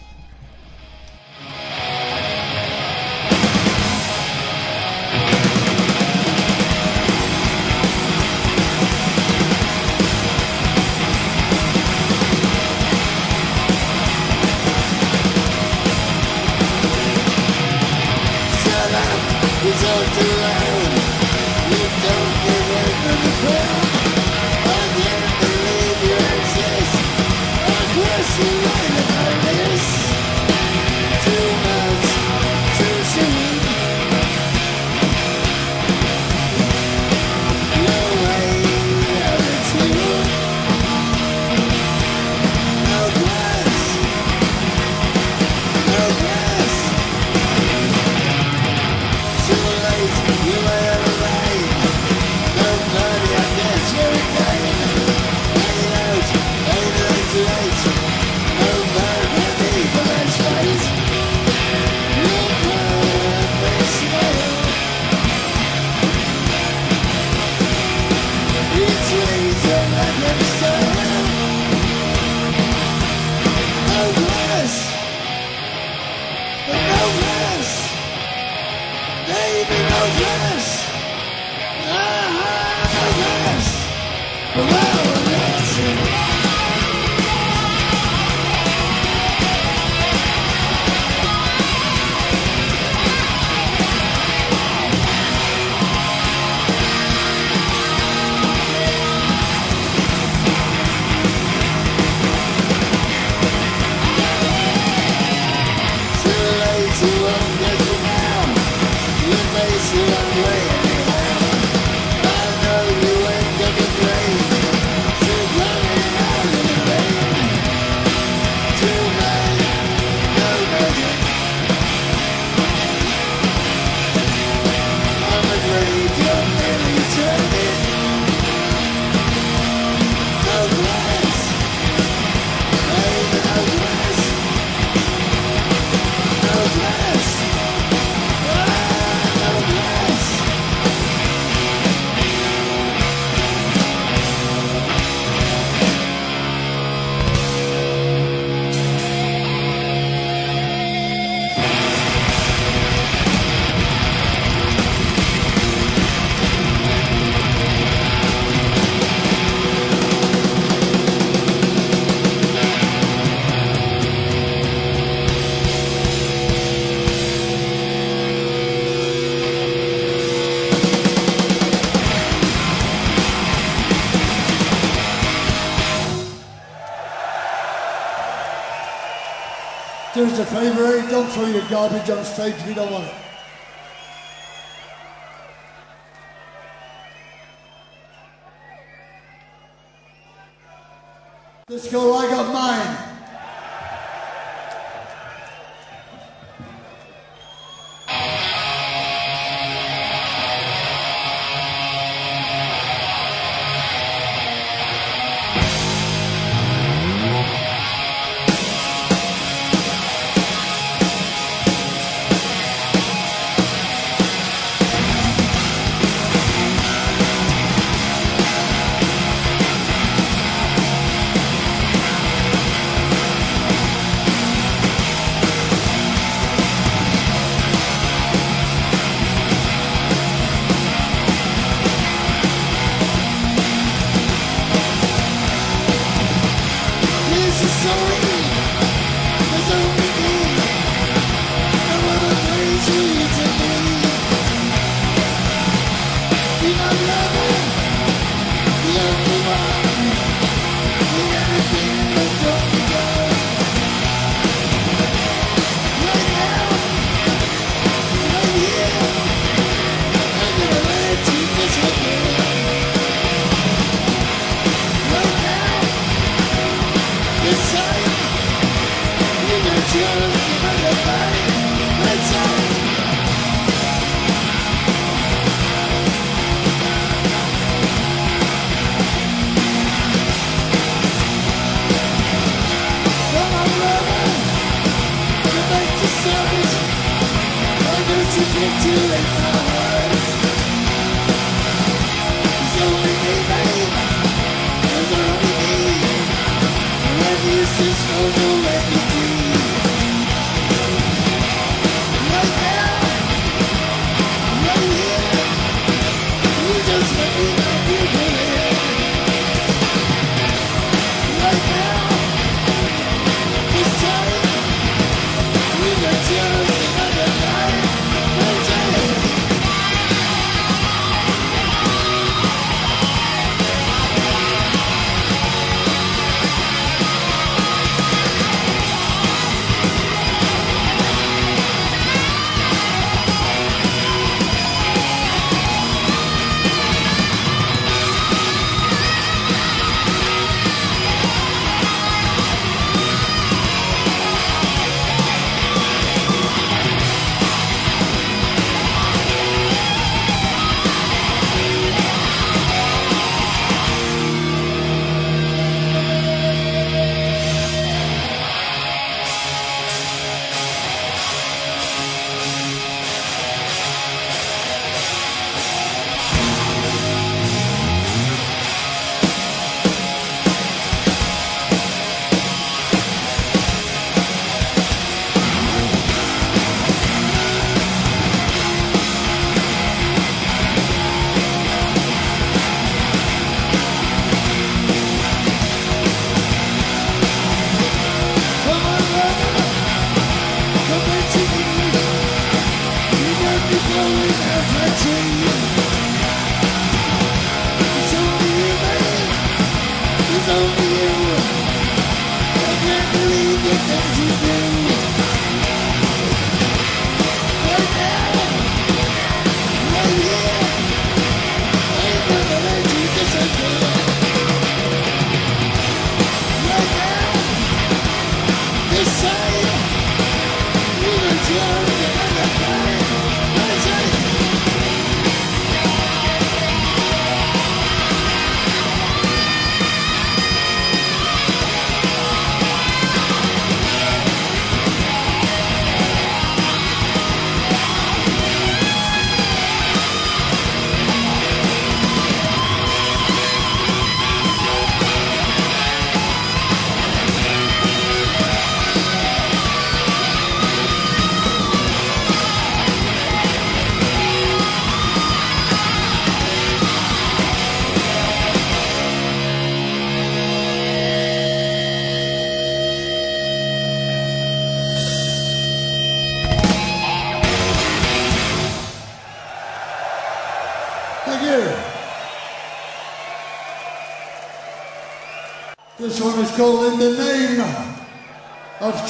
[181.43, 183.22] Throw your garbage on stage you don't want it.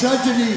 [0.03, 0.52] Tragedy.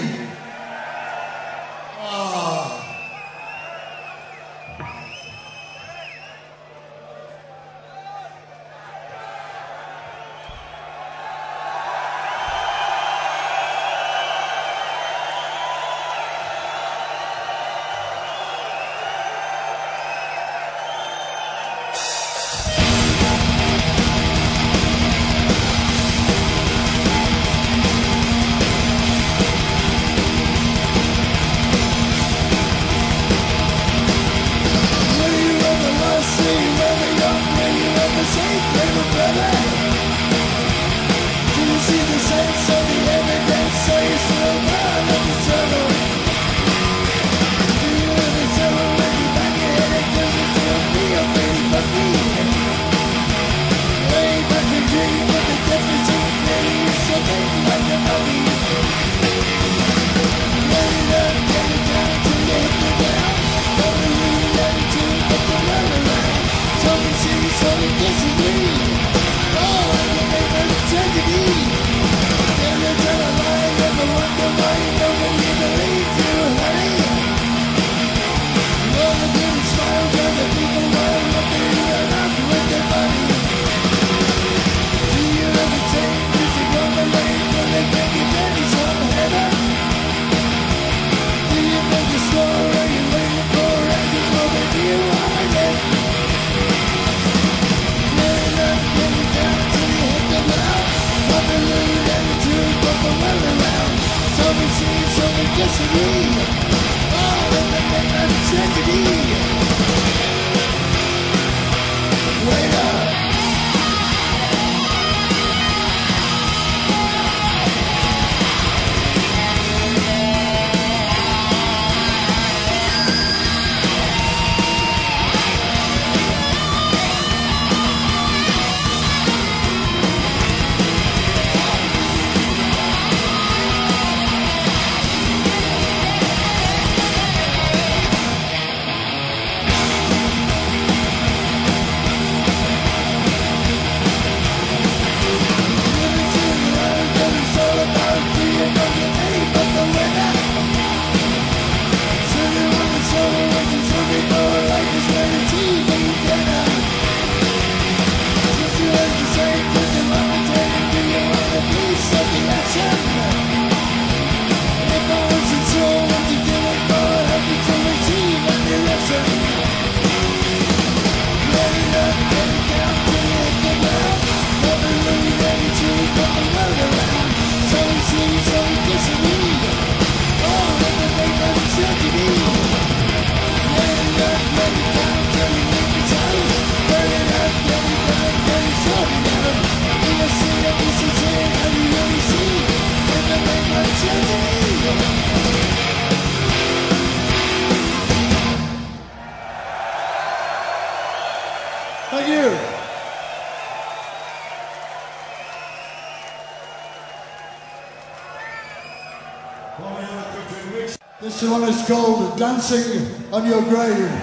[213.46, 214.15] Dancing on Your Grave.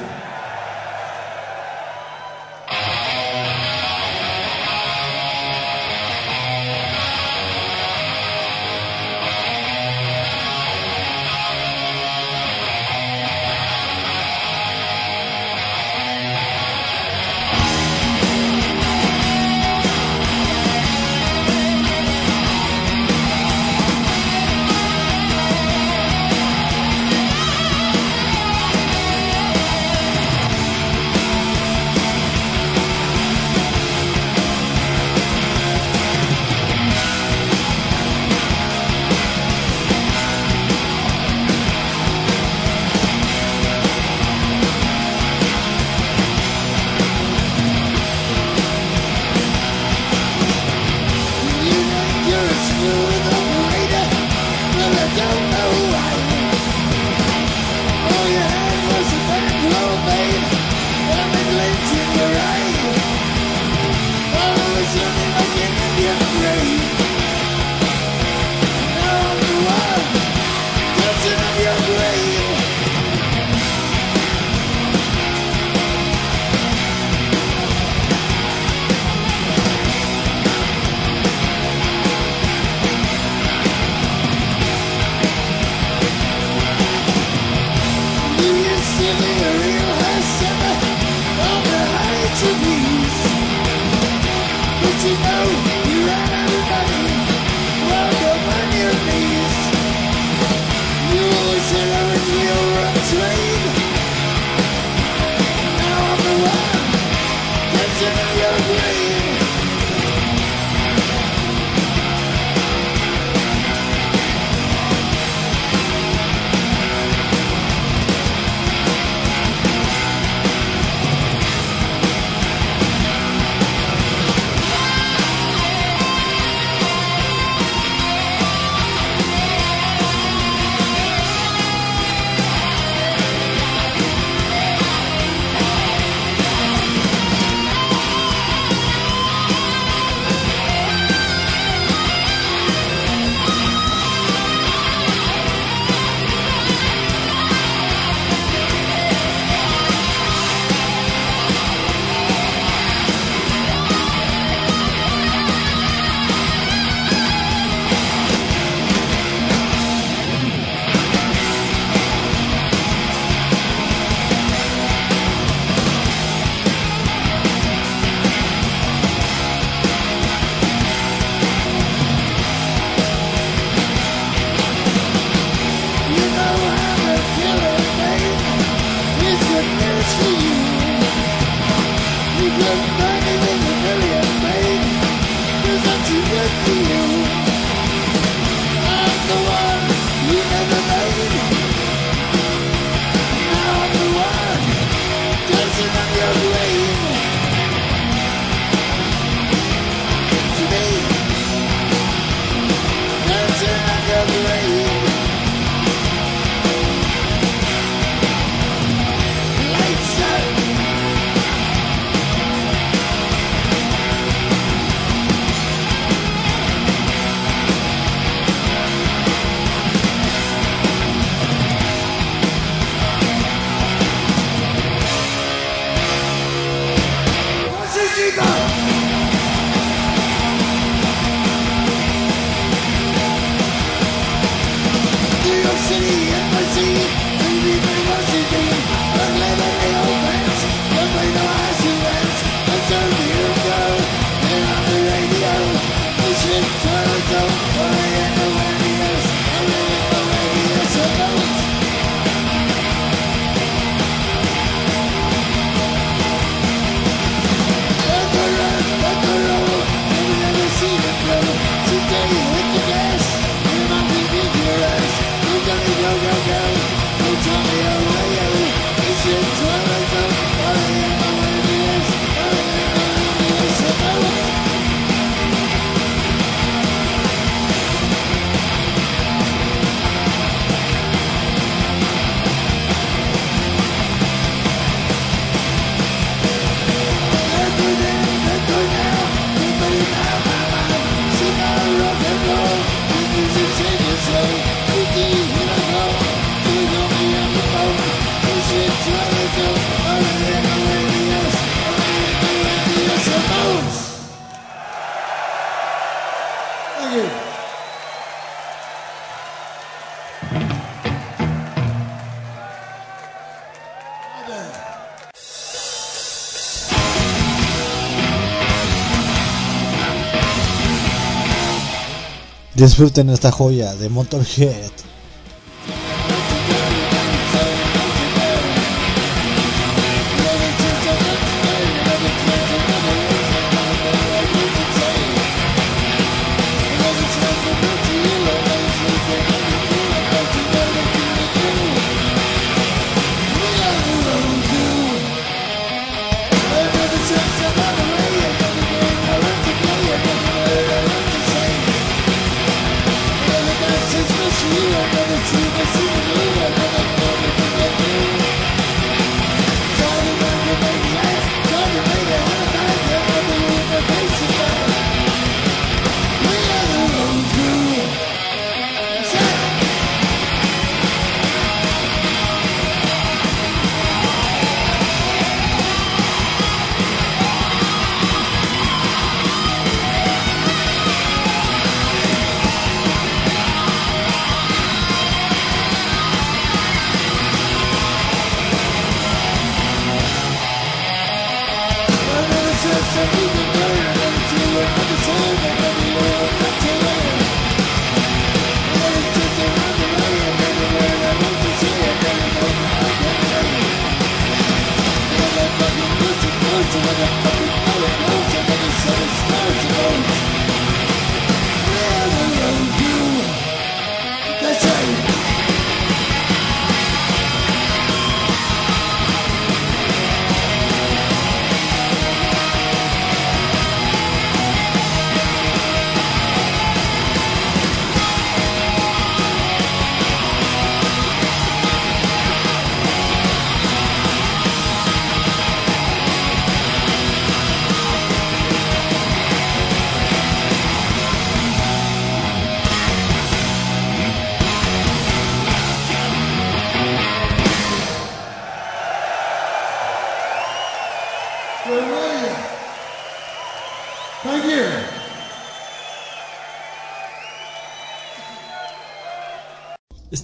[322.82, 325.01] Disfruten esta joya de Motorhead.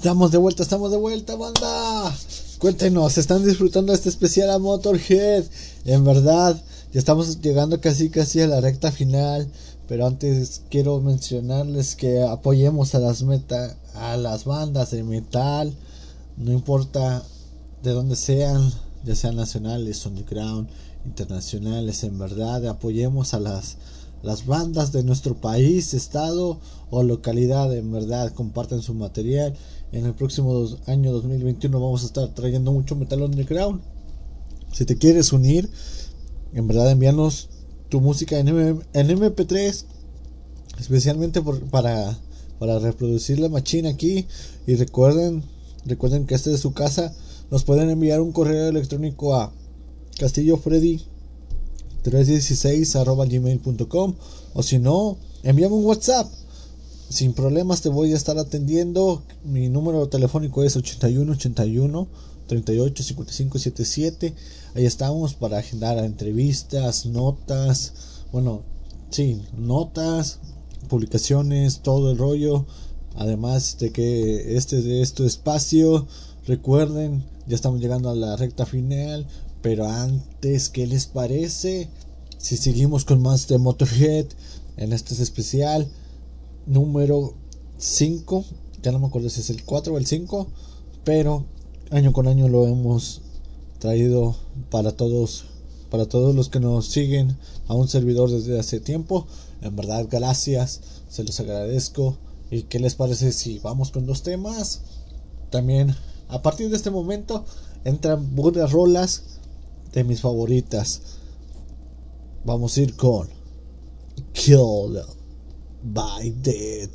[0.09, 2.16] Estamos de vuelta, estamos de vuelta, banda.
[2.59, 5.44] Cuéntenos, ¿están disfrutando este especial a Motorhead?
[5.85, 6.59] En verdad,
[6.94, 9.47] ya estamos llegando casi casi a la recta final.
[9.86, 15.74] Pero antes quiero mencionarles que apoyemos a las meta, a las bandas de metal.
[16.39, 17.22] No importa
[17.82, 18.72] de dónde sean,
[19.05, 20.70] ya sean nacionales, underground,
[21.05, 23.76] internacionales, en verdad, apoyemos a las
[24.23, 29.55] las bandas de nuestro país, estado o localidad, en verdad, comparten su material.
[29.93, 33.81] En el próximo dos- año 2021 vamos a estar trayendo mucho metal underground.
[34.73, 35.70] Si te quieres unir,
[36.53, 37.49] en verdad envíanos
[37.89, 39.85] tu música en, M- en MP3,
[40.78, 42.19] especialmente por- para,
[42.59, 44.27] para reproducir la machina aquí.
[44.66, 45.43] Y recuerden,
[45.86, 47.15] recuerden que este es su casa.
[47.51, 49.53] Nos pueden enviar un correo electrónico a
[50.19, 51.03] castillofreddy
[52.10, 54.14] 316 arroba gmail.com
[54.55, 56.26] o si no, envíame un WhatsApp.
[57.10, 59.22] Sin problemas te voy a estar atendiendo.
[59.44, 62.09] Mi número telefónico es 81 81
[62.47, 64.35] 38 55 77.
[64.74, 67.93] Ahí estamos para agendar entrevistas, notas,
[68.32, 68.62] bueno,
[69.10, 70.39] sí, notas,
[70.89, 72.64] publicaciones, todo el rollo.
[73.16, 76.06] Además de que este es tu espacio,
[76.47, 79.26] recuerden, ya estamos llegando a la recta final.
[79.62, 81.89] Pero antes, ¿qué les parece?
[82.39, 84.26] Si seguimos con más de Motorhead
[84.76, 85.89] en este especial
[86.66, 87.35] número
[87.78, 88.44] 5,
[88.82, 90.47] ya no me acuerdo si es el 4 o el 5,
[91.02, 91.44] pero
[91.90, 93.22] año con año lo hemos
[93.80, 94.36] traído
[94.70, 95.47] para todos,
[95.90, 97.36] para todos los que nos siguen
[97.66, 99.26] a un servidor desde hace tiempo.
[99.60, 102.16] En verdad, gracias, se los agradezco.
[102.51, 104.82] ¿Y qué les parece si vamos con dos temas?
[105.51, 105.97] También,
[106.28, 107.44] a partir de este momento,
[107.85, 109.38] entran buenas rolas
[109.93, 111.01] de mis favoritas.
[112.44, 113.28] Vamos a ir con
[114.32, 115.01] Kill
[115.82, 116.90] by Dead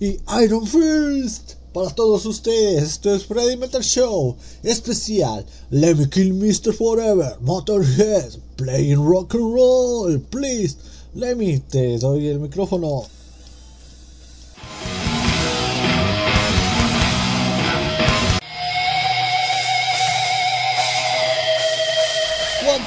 [0.00, 1.54] y Iron Fist.
[1.72, 5.46] Para todos ustedes, esto es Freddy Metal Show especial.
[5.70, 6.74] Let me kill Mr.
[6.74, 10.76] Forever, Motorhead, playing rock and roll, please.
[11.14, 13.06] Let me, te doy el micrófono.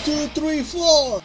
[0.05, 1.19] Two, three, four.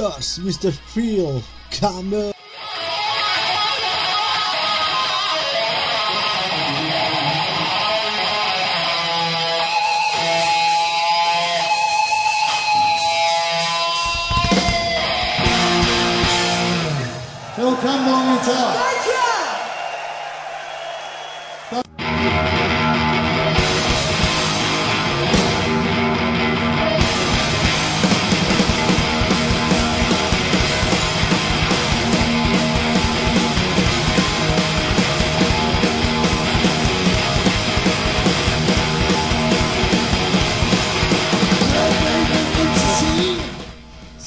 [0.00, 0.72] The guitars, Mr.
[0.72, 2.32] Phil Campbell.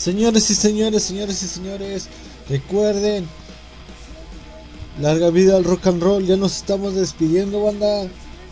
[0.03, 2.07] Señores y señores, señores y señores,
[2.49, 3.25] recuerden,
[4.99, 8.09] larga vida al rock and roll, ya nos estamos despidiendo, banda.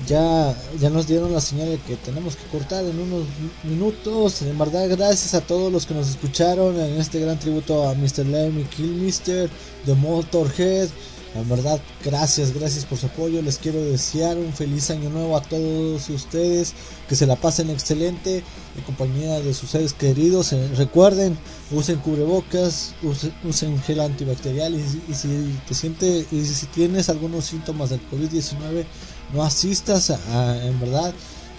[0.07, 3.25] Ya, ya nos dieron la señal de que tenemos que cortar en unos
[3.63, 4.41] minutos.
[4.43, 8.25] En verdad, gracias a todos los que nos escucharon en este gran tributo a Mr.
[8.25, 9.49] Lemmy Killmister
[9.85, 10.87] de Motorhead.
[11.33, 13.41] En verdad, gracias, gracias por su apoyo.
[13.41, 16.73] Les quiero desear un feliz año nuevo a todos ustedes.
[17.07, 18.43] Que se la pasen excelente
[18.77, 20.51] en compañía de sus seres queridos.
[20.51, 21.37] Eh, recuerden,
[21.71, 24.75] usen cubrebocas, usen, usen gel antibacterial.
[24.75, 28.85] Y, si- te sientes, y si tienes algunos síntomas del COVID-19,
[29.33, 31.13] no asistas a- en verdad.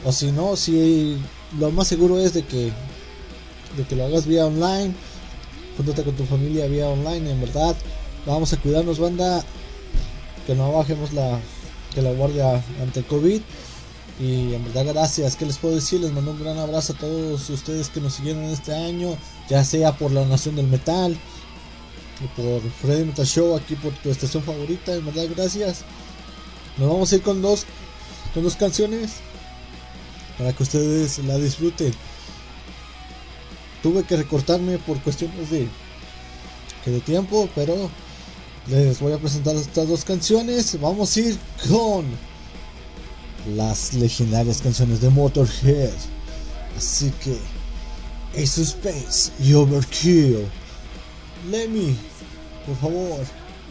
[0.04, 1.16] O si no, si
[1.58, 2.72] lo más seguro es de que,
[3.78, 4.92] de que lo hagas vía online.
[5.78, 7.74] Júntate con tu familia vía online, en verdad.
[8.26, 9.42] Vamos a cuidarnos, banda.
[10.46, 11.38] Que no bajemos la,
[11.94, 13.40] que la guardia ante el COVID.
[14.20, 15.36] Y en verdad, gracias.
[15.36, 16.00] ¿Qué les puedo decir?
[16.00, 19.16] Les mando un gran abrazo a todos ustedes que nos siguieron este año.
[19.48, 21.16] Ya sea por la Nación del Metal.
[22.36, 24.94] Por Freddy Metal Show aquí por tu estación favorita.
[24.94, 25.84] En verdad, gracias.
[26.76, 27.64] Nos vamos a ir con dos,
[28.34, 29.14] con dos canciones.
[30.38, 31.92] Para que ustedes la disfruten.
[33.82, 35.68] Tuve que recortarme por cuestiones de,
[36.84, 37.90] que de tiempo, pero
[38.68, 40.80] les voy a presentar estas dos canciones.
[40.80, 42.06] Vamos a ir con
[43.56, 45.90] las legendarias canciones de Motorhead.
[46.76, 47.32] Así que
[48.40, 50.46] of Space y Overkill.
[51.50, 51.96] Lemmy,
[52.66, 53.18] por favor,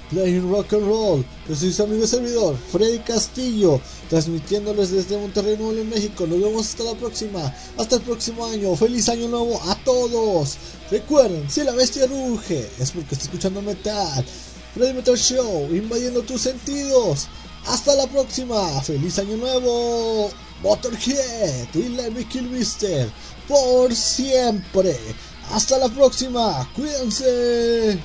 [0.10, 1.26] playing rock and roll.
[1.48, 6.28] Yo soy su amigo y servidor, Freddy Castillo, transmitiéndoles desde Monterrey, Nuevo León, México.
[6.28, 7.54] Nos vemos hasta la próxima.
[7.78, 8.76] Hasta el próximo año.
[8.76, 10.58] Feliz año nuevo a todos.
[10.92, 14.26] Recuerden, si la bestia ruge, es porque está escuchando metal.
[14.74, 17.28] Freddy Metal Show, invadiendo tus sentidos.
[17.68, 18.82] Hasta la próxima.
[18.82, 20.32] Feliz año nuevo.
[20.64, 23.10] Motorhead y Lemmy Kilmister.
[23.48, 24.98] Por siempre.
[25.52, 26.70] Hasta la próxima.
[26.76, 28.00] Cuídense.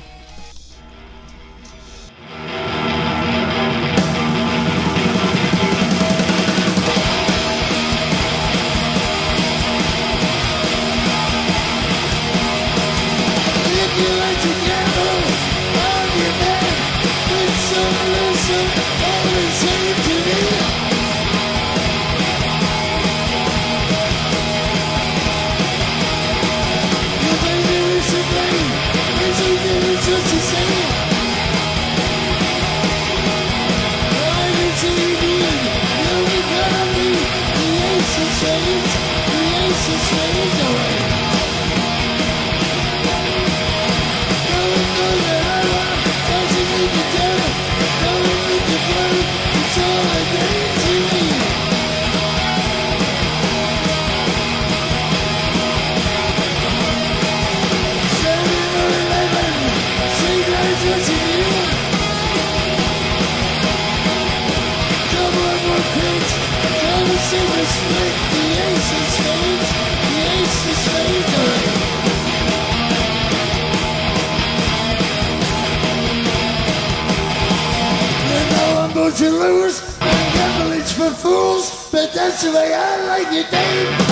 [83.37, 84.06] you think?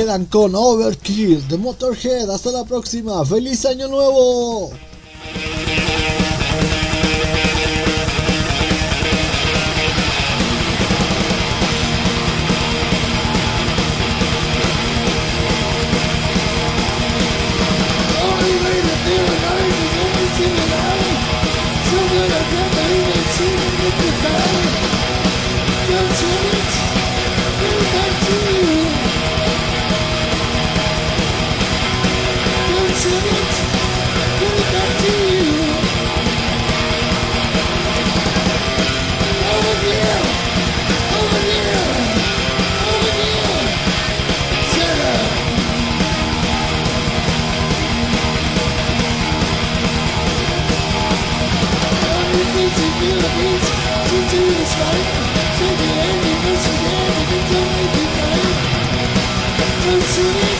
[0.00, 2.30] quedan con Overkill de Motorhead.
[2.30, 3.22] Hasta la próxima.
[3.26, 4.72] ¡Feliz año nuevo!
[59.82, 60.59] Consider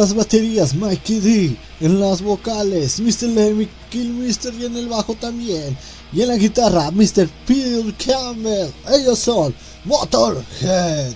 [0.00, 3.28] las baterías Mikey D, en las vocales Mr.
[3.28, 5.76] Lemmy Kill Mister y en el bajo también.
[6.10, 7.28] Y en la guitarra Mr.
[7.46, 8.70] Peter Campbell.
[8.88, 9.54] Ellos son
[9.84, 11.14] Motorhead.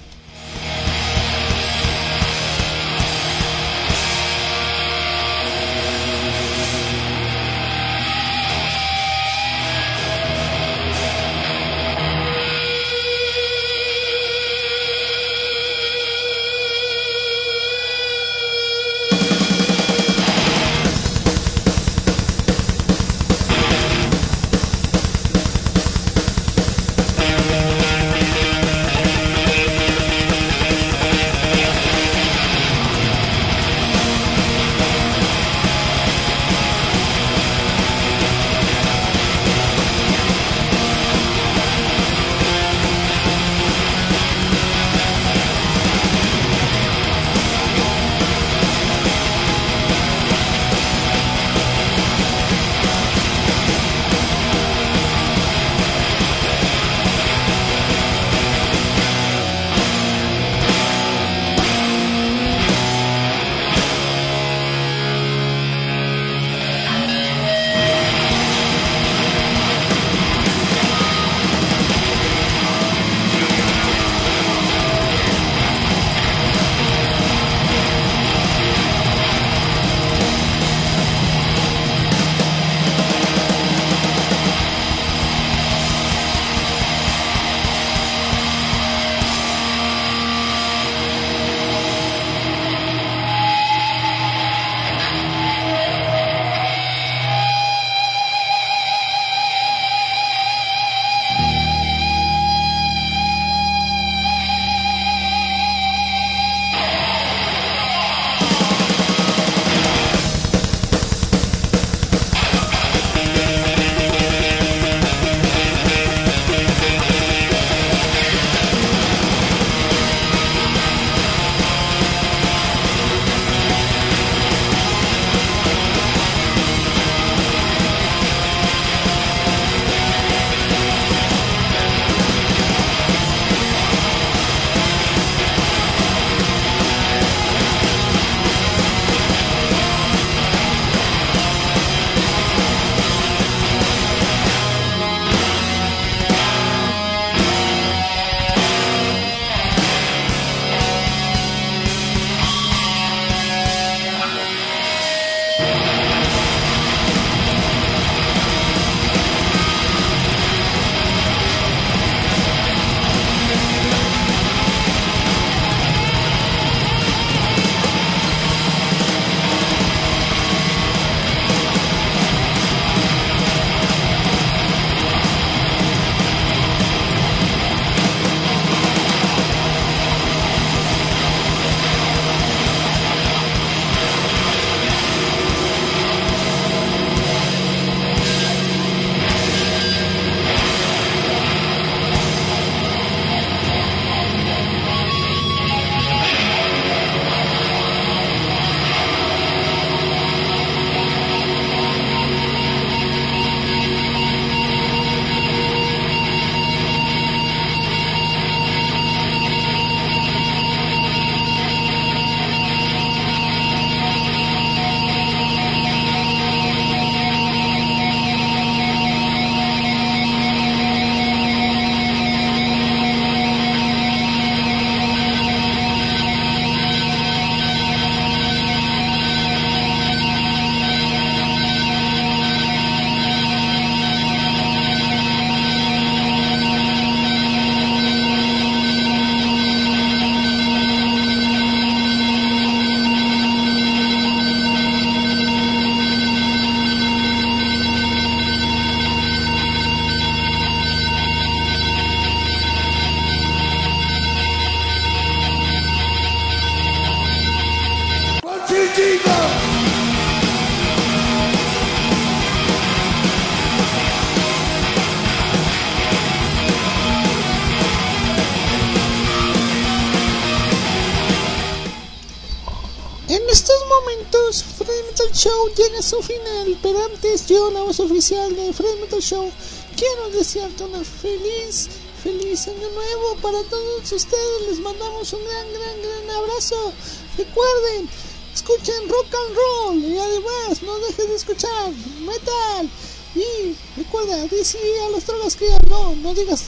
[277.70, 279.50] La voz oficial de Fred Metal Show,
[279.96, 281.88] quiero desearte una feliz,
[282.22, 284.68] feliz año nuevo para todos ustedes.
[284.68, 286.92] Les mandamos un gran, gran, gran abrazo.
[287.36, 288.08] Recuerden,
[288.54, 292.88] escuchen rock and roll y además no dejen de escuchar metal.
[293.34, 296.64] Y recuerda, dice a las drogas que no, no digas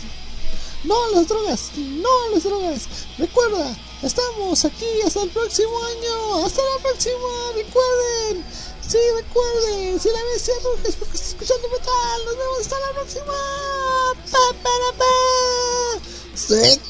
[0.86, 2.88] no a las drogas, no a las drogas.
[3.18, 6.44] Recuerda, estamos aquí hasta el próximo año.
[6.44, 7.35] Hasta la próxima.
[8.96, 12.24] Sí, recuerden, si la bestia roja es porque está escuchando metal.
[12.24, 13.34] Nos vemos hasta la próxima.
[14.32, 15.06] Pa, pa.
[16.34, 16.85] Suelta.